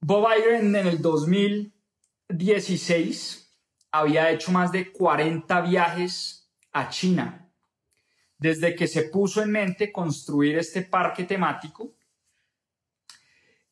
[0.00, 3.43] Bob Iger en el 2016
[3.94, 7.48] había hecho más de 40 viajes a China
[8.36, 11.94] desde que se puso en mente construir este parque temático.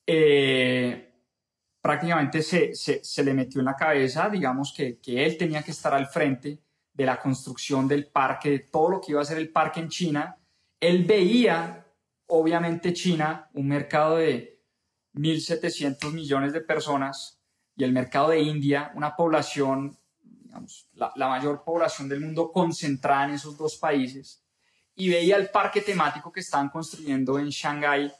[0.06, 1.12] Eh,
[1.80, 5.92] prácticamente se, se, le metió en la cabeza, digamos, que, que él tenía que estar
[5.92, 6.60] al frente
[6.92, 9.88] de la construcción del parque, de todo lo que iba a ser el parque en
[9.88, 10.36] China.
[10.78, 11.84] Él veía,
[12.28, 14.60] obviamente, China, un mercado de
[15.14, 17.42] 1.700 millones de personas,
[17.74, 19.98] y el mercado de India, una población,
[20.94, 24.42] la mayor población del mundo concentrada en esos dos países,
[24.94, 28.12] y veía el parque temático que estaban construyendo en Shanghái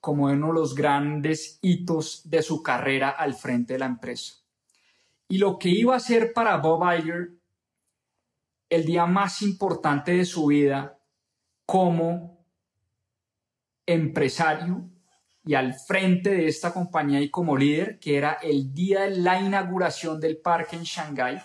[0.00, 4.34] como uno de los grandes hitos de su carrera al frente de la empresa.
[5.28, 7.30] Y lo que iba a ser para Bob Iger
[8.68, 10.98] el día más importante de su vida
[11.66, 12.44] como
[13.86, 14.91] empresario
[15.44, 19.40] y al frente de esta compañía y como líder, que era el día de la
[19.40, 21.40] inauguración del parque en Shanghái.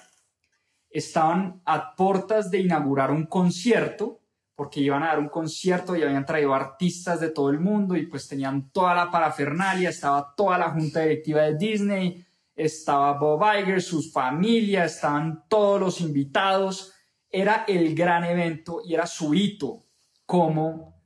[0.89, 4.21] Estaban a puertas de inaugurar un concierto
[4.55, 8.07] porque iban a dar un concierto y habían traído artistas de todo el mundo y
[8.07, 12.25] pues tenían toda la parafernalia, estaba toda la junta directiva de Disney,
[12.55, 16.91] estaba Bob Iger, sus familias, estaban todos los invitados.
[17.29, 19.85] Era el gran evento y era su hito
[20.25, 20.99] como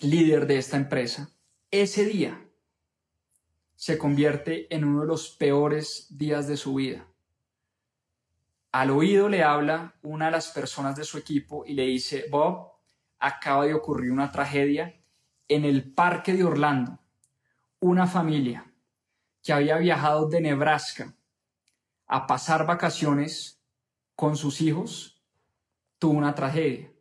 [0.00, 1.30] líder de esta empresa.
[1.70, 2.48] Ese día
[3.74, 7.06] se convierte en uno de los peores días de su vida
[8.76, 12.72] al oído le habla una de las personas de su equipo y le dice, Bob,
[13.18, 15.00] acaba de ocurrir una tragedia
[15.48, 16.98] en el parque de Orlando.
[17.80, 18.70] Una familia
[19.42, 21.14] que había viajado de Nebraska
[22.06, 23.62] a pasar vacaciones
[24.14, 25.24] con sus hijos
[25.98, 26.92] tuvo una tragedia.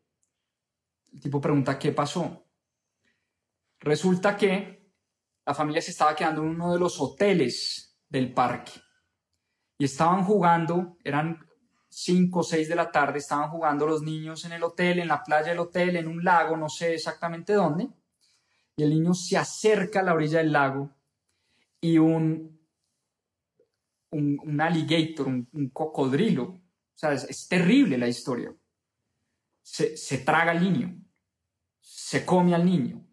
[1.12, 2.45] El tipo pregunta, ¿qué pasó?
[3.86, 4.92] Resulta que
[5.46, 8.72] la familia se estaba quedando en uno de los hoteles del parque.
[9.78, 11.48] Y estaban jugando, eran
[11.90, 15.22] 5 o 6 de la tarde estaban jugando los niños en el hotel, en la
[15.22, 17.88] playa del hotel, en un lago, no sé exactamente dónde,
[18.76, 20.90] y el niño se acerca a la orilla del lago
[21.80, 22.60] y un,
[24.10, 26.62] un, alligator, un, cocodrilo, o
[26.96, 28.52] sea, es, terrible la historia,
[29.62, 31.00] se, se traga al niño,
[31.82, 33.05] se come al niño.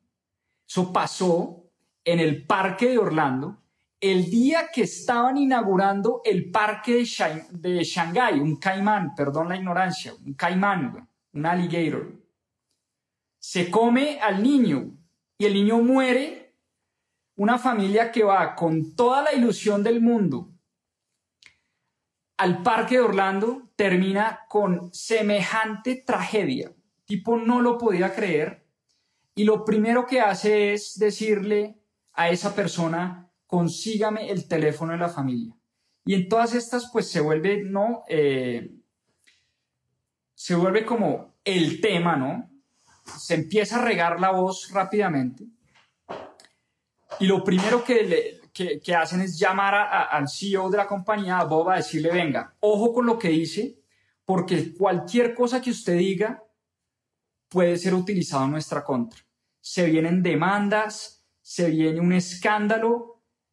[0.72, 1.66] Eso pasó
[2.02, 3.58] en el parque de Orlando
[4.00, 7.04] el día que estaban inaugurando el parque
[7.50, 12.14] de, Shanghái, un caimán, perdón la ignorancia, un caimán, un alligator,
[13.38, 14.96] se come al niño
[15.36, 16.54] y el niño muere,
[17.36, 20.52] una familia que va con toda la ilusión del mundo
[22.38, 26.72] al parque de Orlando termina con semejante tragedia.
[27.04, 28.61] tipo no lo podía creer
[29.34, 31.78] y lo primero que hace es decirle
[32.12, 35.54] a esa persona, consígame el teléfono de la familia.
[36.04, 38.02] Y en todas estas, pues se vuelve, ¿no?
[38.08, 38.70] Eh,
[40.34, 42.50] se vuelve como el tema, ¿no?
[43.18, 45.46] Se empieza a regar la voz rápidamente.
[47.20, 51.70] Y lo primero que, que, hacen es llamar al CEO de la compañía, a Bob,
[51.70, 53.78] a decirle, venga, ojo con lo que dice,
[54.24, 56.41] porque cualquier cosa que usted diga
[57.52, 59.20] puede ser utilizado en nuestra contra.
[59.60, 63.12] Se vienen demandas, se viene un escándalo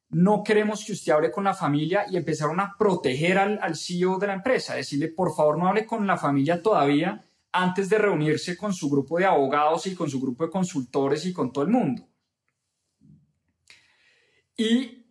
[0.10, 4.28] no queremos que usted hable con la familia y empezaron a proteger al, CEO de
[4.28, 8.74] la empresa, decirle, por favor, no hable con la familia todavía antes de reunirse con
[8.74, 12.08] su grupo de abogados y con su grupo de consultores y con todo el mundo.
[14.58, 15.06] Y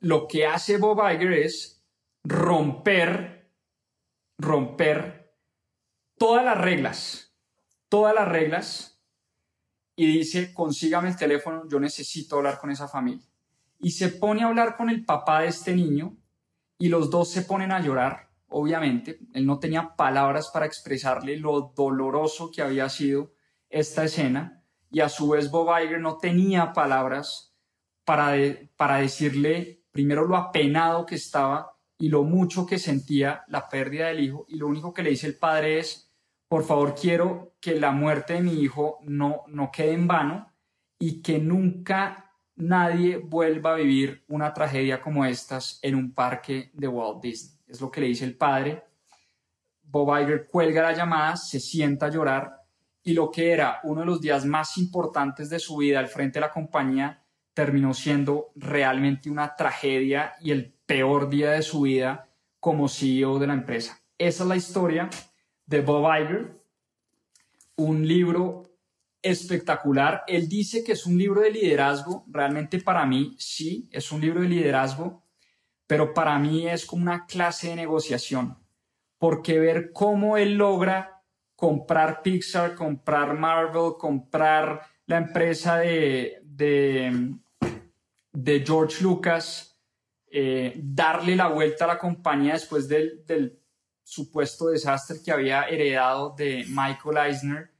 [0.00, 1.82] lo que hace Bob Iger es
[2.22, 3.50] romper,
[4.38, 5.34] romper
[6.18, 7.25] todas las reglas,
[7.88, 9.00] todas las reglas,
[9.96, 13.26] y dice, consígame el teléfono, yo necesito hablar con esa familia
[13.78, 16.16] y se pone a hablar con el papá de este niño
[16.78, 19.18] y los dos se ponen a llorar, obviamente.
[19.32, 23.32] Él no tenía palabras para expresarle lo doloroso que había sido
[23.70, 27.54] esta escena y a su vez Bob Iger no tenía palabras
[28.04, 28.34] para,
[28.76, 34.20] para decirle primero lo apenado que estaba y lo mucho que sentía la pérdida del
[34.20, 36.05] hijo y lo único que le dice el padre es
[36.48, 40.52] por favor quiero que la muerte de mi hijo no, no quede en vano
[40.98, 46.88] y que nunca nadie vuelva a vivir una tragedia como estas en un parque de
[46.88, 47.58] Walt Disney.
[47.66, 48.84] Es lo que le dice el padre.
[49.82, 52.62] Bob Iger cuelga la llamada, se sienta a llorar
[53.02, 56.38] y lo que era uno de los días más importantes de su vida al frente
[56.38, 57.22] de la compañía
[57.54, 62.28] terminó siendo realmente una tragedia y el peor día de su vida
[62.60, 64.00] como CEO de la empresa.
[64.18, 65.08] Esa es la historia
[65.66, 66.60] de Bob Iger,
[67.76, 68.62] un libro
[69.22, 70.22] espectacular.
[70.26, 72.24] Él dice que es un libro de liderazgo.
[72.28, 75.24] Realmente para mí sí, es un libro de liderazgo,
[75.86, 78.56] pero para mí es como una clase de negociación,
[79.18, 81.22] porque ver cómo él logra
[81.54, 87.34] comprar Pixar, comprar Marvel, comprar la empresa de, de,
[88.32, 89.76] de George Lucas
[90.38, 93.58] eh, darle la vuelta a la compañía después del, del
[94.06, 97.72] supuesto desastre que había heredado de Michael Eisner.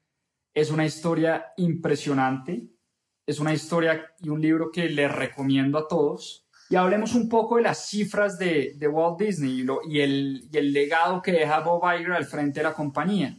[0.53, 2.69] Es una historia impresionante,
[3.25, 6.49] es una historia y un libro que les recomiendo a todos.
[6.69, 11.23] Y hablemos un poco de las cifras de, Walt Disney y, el, y, el, legado
[11.23, 13.39] que deja Bob Iger al frente de la compañía.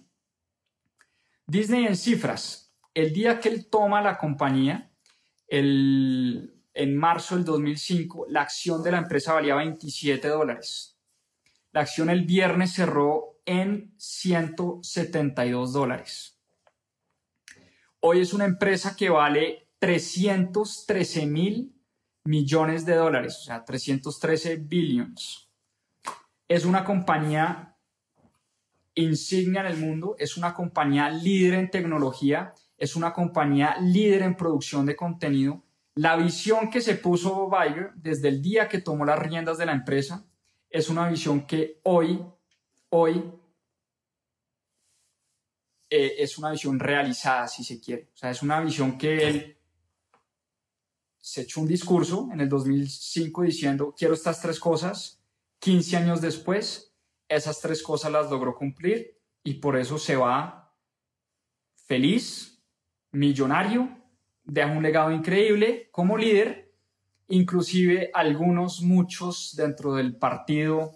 [1.46, 2.74] Disney en cifras.
[2.94, 4.90] El día que él toma la compañía,
[5.50, 10.97] el, en marzo del 2005, la acción de la empresa valía 27 dólares.
[11.72, 16.40] La acción el viernes cerró en 172 dólares.
[18.00, 21.74] Hoy es una empresa que vale 313 mil
[22.24, 25.50] millones de dólares, o sea, 313 billions.
[26.48, 27.76] Es una compañía
[28.96, 34.36] insignia en el mundo, es una compañía líder en tecnología, es una compañía líder en
[34.36, 35.64] producción de contenido.
[35.96, 39.74] La visión que se puso Iger desde el día que tomó las riendas de la
[39.74, 40.26] empresa
[40.70, 42.24] es una visión que hoy,
[42.90, 43.24] hoy,
[45.90, 48.10] eh, es una visión realizada, si se quiere.
[48.14, 49.58] O sea, es una visión que él
[51.20, 55.22] se echó un discurso en el 2005 diciendo, quiero estas tres cosas.
[55.60, 56.94] 15 años después,
[57.28, 60.76] esas tres cosas las logró cumplir y por eso se va
[61.76, 62.62] feliz,
[63.12, 63.90] millonario,
[64.44, 66.67] deja un legado increíble como líder
[67.28, 70.96] inclusive algunos, muchos dentro del Partido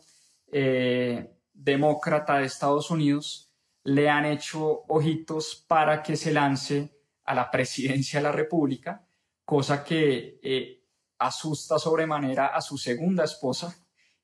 [0.52, 3.52] eh, Demócrata de Estados Unidos
[3.84, 9.06] le han hecho ojitos para que se lance a la presidencia de la República,
[9.46, 10.84] cosa que eh,
[11.18, 13.76] asusta sobremanera a su segunda esposa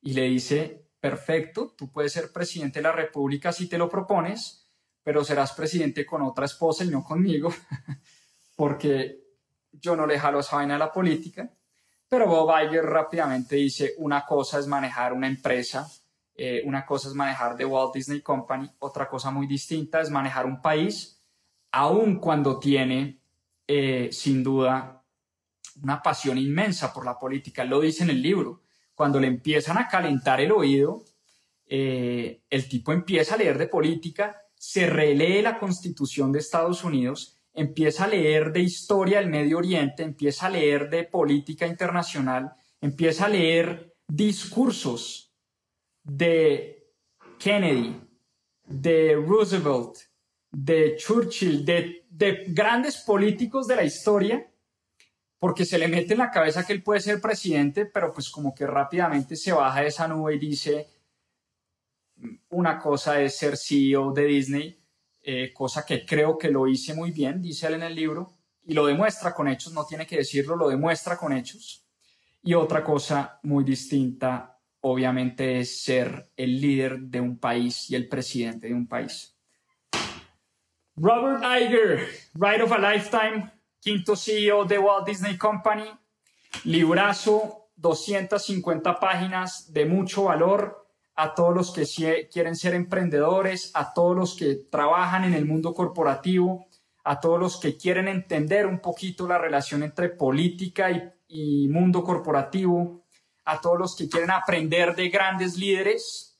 [0.01, 4.69] y le dice, perfecto, tú puedes ser presidente de la República si te lo propones,
[5.03, 7.53] pero serás presidente con otra esposa y no conmigo,
[8.55, 9.23] porque
[9.71, 11.56] yo no le jalo esa vaina de la política.
[12.09, 15.89] Pero Bob Iger rápidamente dice, una cosa es manejar una empresa,
[16.35, 20.45] eh, una cosa es manejar The Walt Disney Company, otra cosa muy distinta es manejar
[20.45, 21.21] un país,
[21.71, 23.19] aun cuando tiene,
[23.67, 25.03] eh, sin duda,
[25.83, 27.63] una pasión inmensa por la política.
[27.63, 28.61] Lo dice en el libro.
[28.95, 31.03] Cuando le empiezan a calentar el oído,
[31.67, 37.36] eh, el tipo empieza a leer de política, se relee la constitución de Estados Unidos
[37.57, 43.25] empieza a leer de historia del Medio Oriente, empieza a leer de política internacional, empieza
[43.25, 45.33] a leer discursos
[46.03, 46.93] de
[47.39, 47.99] Kennedy,
[48.63, 49.97] de Roosevelt,
[50.51, 52.05] de Churchill, de,
[52.49, 54.53] grandes políticos de la historia,
[55.39, 58.53] porque se le mete en la cabeza que él puede ser presidente, pero pues como
[58.53, 60.87] que rápidamente se baja de esa nube y dice,
[62.49, 64.76] una cosa es ser CEO de Disney
[65.29, 68.31] eh, cosa que creo que lo hice muy bien, dice él en el libro,
[68.63, 71.85] y lo demuestra con hechos, no tiene que decirlo, lo demuestra con hechos.
[72.41, 78.07] Y otra cosa muy distinta, obviamente, es ser el líder de un país y el
[78.07, 79.37] presidente de un país.
[80.95, 83.51] Robert Iger, Right of a Lifetime,
[83.81, 85.91] quinto CEO de Walt Disney Company,
[86.63, 90.86] librazo, 250 páginas de mucho valor,
[91.19, 95.73] a todos los que quieren ser emprendedores, a todos los que trabajan en el mundo
[95.73, 96.67] corporativo,
[97.03, 100.91] a todos los que quieren entender un poquito la relación entre política
[101.27, 103.03] y, mundo corporativo,
[103.45, 106.39] a todos los que quieren aprender de grandes líderes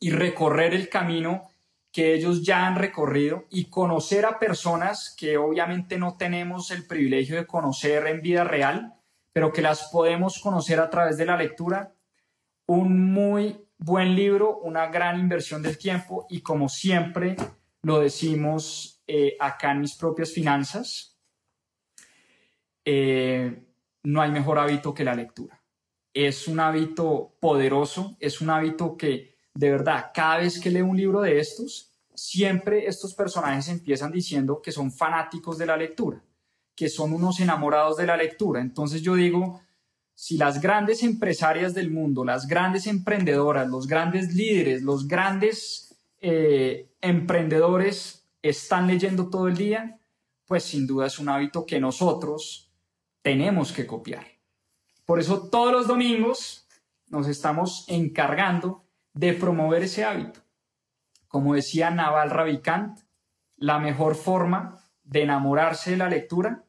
[0.00, 1.48] y recorrer el camino
[1.92, 7.36] que ellos ya han recorrido y conocer a personas que obviamente no tenemos el privilegio
[7.36, 8.94] de conocer en vida real,
[9.32, 11.94] pero que las podemos conocer a través de la lectura.
[12.66, 17.36] Un muy buen libro, una gran inversión del tiempo y como siempre
[17.82, 21.18] lo decimos eh, acá en mis propias finanzas,
[22.84, 23.66] eh,
[24.04, 25.60] no hay mejor hábito que la lectura.
[26.14, 30.96] Es un hábito poderoso, es un hábito que de verdad cada vez que leo un
[30.96, 36.22] libro de estos, siempre estos personajes empiezan diciendo que son fanáticos de la lectura,
[36.76, 38.60] que son unos enamorados de la lectura.
[38.60, 39.60] Entonces yo digo,
[40.14, 46.90] si las grandes empresarias del mundo, las grandes emprendedoras, los grandes líderes, los grandes eh,
[47.00, 49.98] emprendedores están leyendo todo el día,
[50.46, 52.72] pues sin duda es un hábito que nosotros
[53.22, 54.26] tenemos que copiar.
[55.06, 56.68] Por eso todos los domingos
[57.08, 60.40] nos estamos encargando de promover ese hábito.
[61.28, 63.00] Como decía Naval Ravikant,
[63.56, 66.64] la mejor forma de enamorarse de la lectura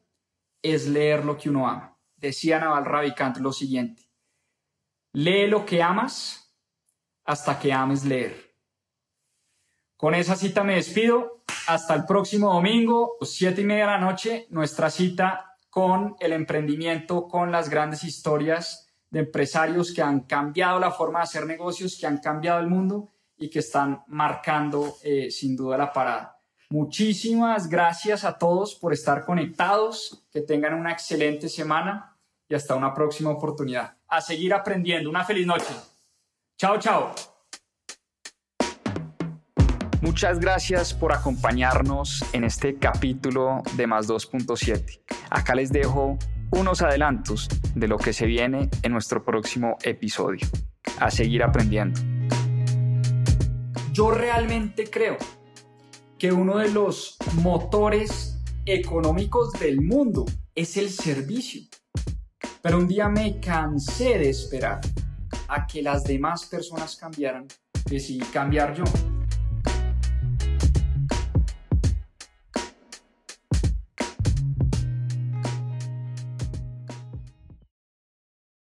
[0.62, 4.02] es leer lo que uno ama decía Naval Ravikant lo siguiente,
[5.12, 6.54] lee lo que amas
[7.24, 8.54] hasta que ames leer.
[9.96, 11.42] Con esa cita me despido.
[11.66, 17.26] Hasta el próximo domingo, siete y media de la noche, nuestra cita con el emprendimiento,
[17.26, 22.06] con las grandes historias de empresarios que han cambiado la forma de hacer negocios, que
[22.06, 26.33] han cambiado el mundo y que están marcando eh, sin duda la parada.
[26.74, 32.16] Muchísimas gracias a todos por estar conectados, que tengan una excelente semana
[32.48, 33.94] y hasta una próxima oportunidad.
[34.08, 35.08] A seguir aprendiendo.
[35.08, 35.72] Una feliz noche.
[36.58, 37.14] Chao, chao.
[40.00, 45.00] Muchas gracias por acompañarnos en este capítulo de Más 2.7.
[45.30, 46.18] Acá les dejo
[46.50, 50.44] unos adelantos de lo que se viene en nuestro próximo episodio.
[50.98, 52.00] A seguir aprendiendo.
[53.92, 55.18] Yo realmente creo
[56.24, 60.24] que uno de los motores económicos del mundo
[60.54, 61.60] es el servicio.
[62.62, 64.80] Pero un día me cansé de esperar
[65.48, 67.46] a que las demás personas cambiaran.
[67.84, 68.84] Decidí cambiar yo